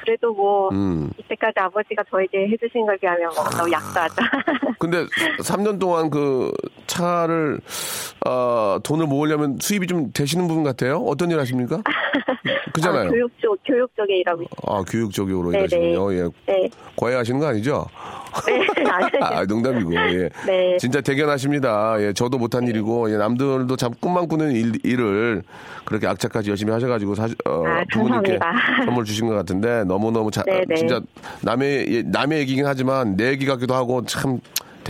그래도 0.00 0.32
뭐 0.32 0.68
음. 0.70 1.10
이때까지 1.18 1.54
아버지가 1.58 2.02
저에게 2.10 2.48
해주신 2.48 2.86
걸 2.86 2.96
비하면 2.98 3.30
뭐 3.34 3.44
너무 3.50 3.70
약도하죠. 3.70 4.14
근데 4.78 5.04
3년 5.42 5.78
동안 5.78 6.10
그 6.10 6.52
차를, 6.86 7.60
어, 8.26 8.78
돈을 8.82 9.06
모으려면 9.06 9.58
수입이 9.60 9.86
좀 9.86 10.12
되시는 10.12 10.48
분 10.48 10.62
같아요? 10.64 10.96
어떤 10.98 11.30
일 11.30 11.38
하십니까? 11.38 11.82
그잖아요. 12.72 13.08
아, 13.08 13.10
교육 13.10 13.30
쪽 13.40 13.58
교육 13.64 13.96
쪽에 13.96 14.16
일하고 14.18 14.42
있어요. 14.42 14.50
아, 14.66 14.82
교육 14.88 15.12
쪽으로 15.12 15.50
네네. 15.50 15.64
일하시군요. 15.64 16.14
예. 16.14 16.22
네, 16.46 16.70
과외하시는 16.96 17.40
거 17.40 17.46
아니죠? 17.46 17.86
네. 18.46 18.66
아, 19.20 19.44
농담이고, 19.44 19.94
예. 19.94 20.28
네. 20.46 20.76
진짜 20.78 21.00
대견하십니다. 21.00 21.96
예, 22.00 22.12
저도 22.12 22.38
못한 22.38 22.66
일이고, 22.66 23.10
예, 23.12 23.16
남들도 23.16 23.74
참 23.76 23.92
꿈만 24.00 24.28
꾸는 24.28 24.52
일, 24.52 24.72
일을 24.84 25.42
그렇게 25.84 26.06
악착까지 26.06 26.50
열심히 26.50 26.72
하셔가지고, 26.72 27.14
사, 27.14 27.24
어, 27.46 27.64
아, 27.66 27.84
부모님께. 27.92 28.38
선물 28.84 29.04
주신 29.04 29.26
것 29.28 29.34
같은데, 29.34 29.84
너무 29.84 30.10
너무 30.10 30.30
자, 30.30 30.42
네네. 30.44 30.74
진짜 30.76 31.00
남의, 31.42 31.86
예, 31.88 32.02
남의 32.02 32.40
얘기긴 32.40 32.66
하지만 32.66 33.16
내 33.16 33.28
얘기 33.30 33.46
같기도 33.46 33.74
하고, 33.74 34.04
참, 34.06 34.40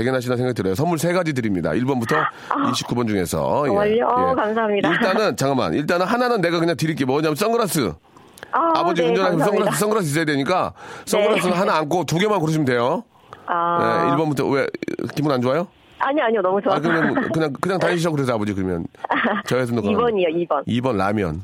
대견하시다는 0.00 0.36
생각이 0.38 0.54
들어요. 0.54 0.74
선물 0.74 0.98
세 0.98 1.12
가지 1.12 1.32
드립니다. 1.32 1.70
1번부터 1.70 2.24
29번 2.48 3.06
중에서. 3.06 3.64
예? 3.66 4.00
어, 4.00 4.34
감사합니다. 4.34 4.90
일단은, 4.92 5.36
잠깐만. 5.36 5.74
일단은 5.74 6.06
하나는 6.06 6.40
내가 6.40 6.58
그냥 6.58 6.76
드릴게요. 6.76 7.06
뭐냐면 7.06 7.36
선글라스. 7.36 7.92
아, 8.52 8.72
아버지 8.76 9.02
네, 9.02 9.08
운전하시면. 9.08 9.46
선글라스, 9.46 9.78
선글라스 9.78 10.06
있어야 10.08 10.24
되니까, 10.24 10.72
선글라스는 11.04 11.52
네. 11.52 11.58
하나 11.58 11.76
안고 11.76 12.04
두 12.04 12.18
개만 12.18 12.40
고르시면 12.40 12.64
돼요. 12.64 13.04
아, 13.46 14.16
네, 14.16 14.16
1번부터 14.16 14.50
왜, 14.52 14.66
기분 15.14 15.30
안 15.32 15.40
좋아요? 15.40 15.68
아니요, 15.98 16.24
아니요, 16.24 16.40
너무 16.40 16.60
좋아요. 16.62 16.76
아, 16.76 16.80
그냥, 16.80 17.14
그냥, 17.32 17.52
그냥 17.60 17.78
다니시죠. 17.78 18.10
그래서 18.10 18.34
아버지, 18.34 18.54
그러면. 18.54 18.86
저희한테 19.46 19.74
2번이요, 19.76 20.48
2번. 20.48 20.66
2번 20.66 20.96
라면. 20.96 21.42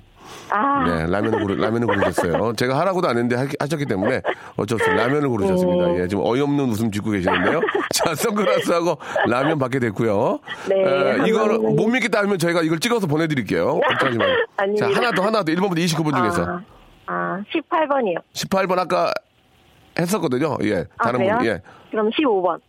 아, 0.50 0.84
네, 0.86 1.06
라면을 1.10 1.40
고르, 1.40 1.54
라면을 1.54 1.86
고르셨어요. 1.86 2.52
제가 2.54 2.78
하라고도 2.80 3.08
안 3.08 3.16
했는데 3.16 3.36
하, 3.36 3.46
하셨기 3.60 3.86
때문에 3.86 4.22
어쩔 4.56 4.78
수 4.78 4.84
없어요. 4.84 4.96
라면을 4.96 5.28
고르셨습니다. 5.28 6.00
예, 6.00 6.08
지금 6.08 6.24
어이없는 6.24 6.64
웃음 6.66 6.90
짓고 6.90 7.10
계시는데요. 7.10 7.60
자, 7.94 8.14
선글라스하고 8.14 8.98
라면 9.28 9.58
받게 9.58 9.78
됐고요. 9.80 10.38
네, 10.68 10.76
에, 10.76 11.14
이걸 11.26 11.48
감사합니다. 11.48 11.82
못 11.82 11.88
믿겠다 11.88 12.18
하면 12.20 12.38
저희가 12.38 12.62
이걸 12.62 12.78
찍어서 12.78 13.06
보내드릴게요. 13.06 13.80
걱정하지 13.80 14.18
마세요. 14.18 14.36
자, 14.56 14.62
아닙니다. 14.62 14.88
하나 14.94 15.10
더, 15.12 15.22
하나 15.22 15.42
더. 15.42 15.52
1번부터 15.52 15.78
29번 15.78 16.16
중에서. 16.16 16.44
아, 16.44 16.62
아, 17.06 17.42
18번이요. 17.52 18.18
18번 18.34 18.78
아까 18.78 19.12
했었거든요. 19.98 20.56
예, 20.64 20.86
아, 20.98 21.04
다른 21.04 21.20
그래요? 21.20 21.36
분. 21.38 21.46
예. 21.46 21.62
그럼 21.90 22.10
15번. 22.10 22.60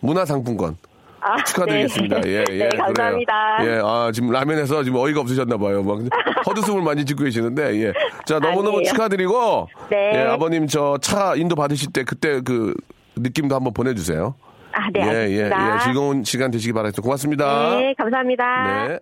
문화상품권. 0.00 0.76
아, 1.20 1.42
축하드리겠습니다. 1.44 2.20
네. 2.22 2.28
예, 2.30 2.44
예. 2.50 2.68
네, 2.68 2.68
감사합니다. 2.76 3.56
그래요. 3.58 3.74
예, 3.76 3.80
아, 3.84 4.10
지금 4.12 4.30
라면에서 4.30 4.84
지금 4.84 4.98
어이가 4.98 5.20
없으셨나 5.20 5.56
봐요. 5.56 5.82
막 5.82 6.00
헛웃음을 6.46 6.82
많이 6.82 7.04
짓고 7.04 7.24
계시는데, 7.24 7.82
예. 7.82 7.92
자, 8.26 8.38
너무너무 8.38 8.78
아니에요. 8.78 8.84
축하드리고, 8.92 9.68
네. 9.90 10.12
예, 10.14 10.18
아버님 10.26 10.66
저 10.66 10.98
차 11.00 11.34
인도 11.34 11.54
받으실 11.56 11.92
때 11.92 12.04
그때 12.04 12.40
그 12.40 12.74
느낌도 13.16 13.54
한번 13.54 13.72
보내주세요. 13.72 14.34
아, 14.72 14.88
네, 14.92 15.00
예, 15.00 15.06
예, 15.06 15.42
알겠습니다. 15.44 15.74
예. 15.74 15.78
즐거운 15.84 16.24
시간 16.24 16.50
되시기 16.50 16.72
바라겠습니다. 16.72 17.02
고맙습니다. 17.02 17.76
네, 17.78 17.94
감사합니다. 17.96 18.86
네. 18.88 18.98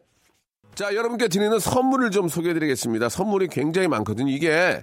자, 0.74 0.94
여러분께 0.94 1.28
드리는 1.28 1.56
선물을 1.58 2.10
좀 2.10 2.28
소개해드리겠습니다. 2.28 3.08
선물이 3.08 3.48
굉장히 3.48 3.86
많거든요. 3.88 4.30
이게 4.30 4.82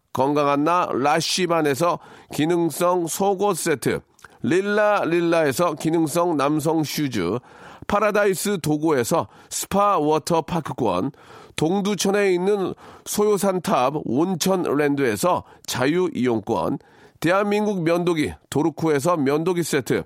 건강한 0.13 0.63
나 0.63 0.89
라쉬반에서 0.91 1.99
기능성 2.33 3.07
속옷 3.07 3.57
세트, 3.57 4.01
릴라 4.41 5.03
릴라에서 5.05 5.75
기능성 5.75 6.37
남성 6.37 6.83
슈즈, 6.83 7.39
파라다이스 7.87 8.59
도고에서 8.61 9.27
스파 9.49 9.97
워터 9.97 10.43
파크권, 10.43 11.11
동두천에 11.55 12.33
있는 12.33 12.73
소요산탑 13.05 13.95
온천랜드에서 14.05 15.43
자유 15.65 16.09
이용권, 16.13 16.79
대한민국 17.19 17.83
면도기 17.83 18.33
도르쿠에서 18.49 19.17
면도기 19.17 19.63
세트, 19.63 20.03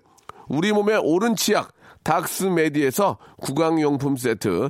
우리 0.47 0.71
몸의 0.71 0.99
옳은 1.03 1.35
치약 1.35 1.71
닥스메디에서 2.03 3.17
구강용품 3.41 4.17
세트, 4.17 4.69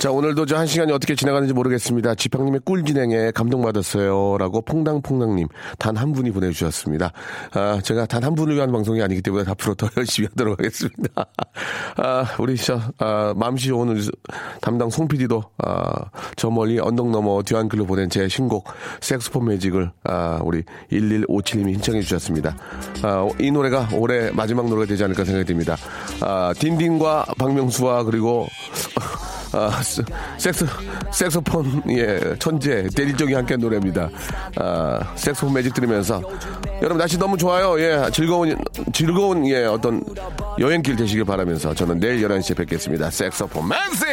자, 0.00 0.10
오늘도 0.10 0.46
저 0.46 0.56
한 0.56 0.66
시간이 0.66 0.92
어떻게 0.92 1.14
지나가는지 1.14 1.52
모르겠습니다. 1.52 2.14
지팡님의 2.14 2.60
꿀 2.64 2.84
진행에 2.86 3.32
감동받았어요. 3.32 4.38
라고 4.38 4.62
퐁당퐁당님 4.62 5.46
단 5.78 5.94
한 5.98 6.12
분이 6.12 6.30
보내주셨습니다. 6.30 7.12
아, 7.52 7.80
제가 7.82 8.06
단 8.06 8.24
한 8.24 8.34
분을 8.34 8.54
위한 8.54 8.72
방송이 8.72 9.02
아니기 9.02 9.20
때문에 9.20 9.44
앞으로 9.50 9.74
더 9.74 9.88
열심히 9.98 10.28
하도록 10.30 10.58
하겠습니다. 10.58 11.26
아, 11.98 12.24
우리 12.38 12.56
저, 12.56 12.80
아, 12.98 13.34
맘시 13.36 13.72
오늘 13.72 14.00
담당 14.62 14.88
송 14.88 15.06
PD도, 15.06 15.42
아, 15.58 15.92
저 16.36 16.48
멀리 16.48 16.78
언덕 16.78 17.10
너머 17.10 17.42
뒤안글로 17.42 17.84
보낸 17.84 18.08
제 18.08 18.26
신곡 18.26 18.68
섹스폰 19.02 19.44
매직을, 19.48 19.90
아, 20.04 20.40
우리 20.42 20.62
1157님이 20.90 21.72
신청해 21.74 22.00
주셨습니다. 22.00 22.56
아, 23.02 23.28
이 23.38 23.50
노래가 23.50 23.88
올해 23.92 24.30
마지막 24.30 24.66
노래가 24.66 24.86
되지 24.86 25.04
않을까 25.04 25.24
생각이 25.26 25.44
듭니다. 25.46 25.76
아, 26.22 26.54
딘딘과 26.58 27.26
박명수와 27.36 28.04
그리고 28.04 28.46
아, 29.52 29.82
스- 29.82 30.02
섹스, 30.38 30.64
섹소폰, 31.12 31.82
예, 31.90 32.36
천재, 32.38 32.86
대리쪽이 32.94 33.34
함께 33.34 33.54
한 33.54 33.60
노래입니다. 33.60 34.08
아, 34.56 35.12
섹소폰 35.16 35.54
매직 35.54 35.74
들으면서. 35.74 36.22
여러분, 36.80 36.98
날씨 36.98 37.18
너무 37.18 37.36
좋아요. 37.36 37.78
예, 37.80 38.08
즐거운, 38.12 38.56
즐거운, 38.92 39.46
예, 39.48 39.64
어떤 39.64 40.02
여행길 40.58 40.96
되시길 40.96 41.24
바라면서 41.24 41.74
저는 41.74 41.98
내일 41.98 42.20
11시에 42.26 42.56
뵙겠습니다. 42.56 43.10
섹소폰 43.10 43.68
매직! 43.68 44.06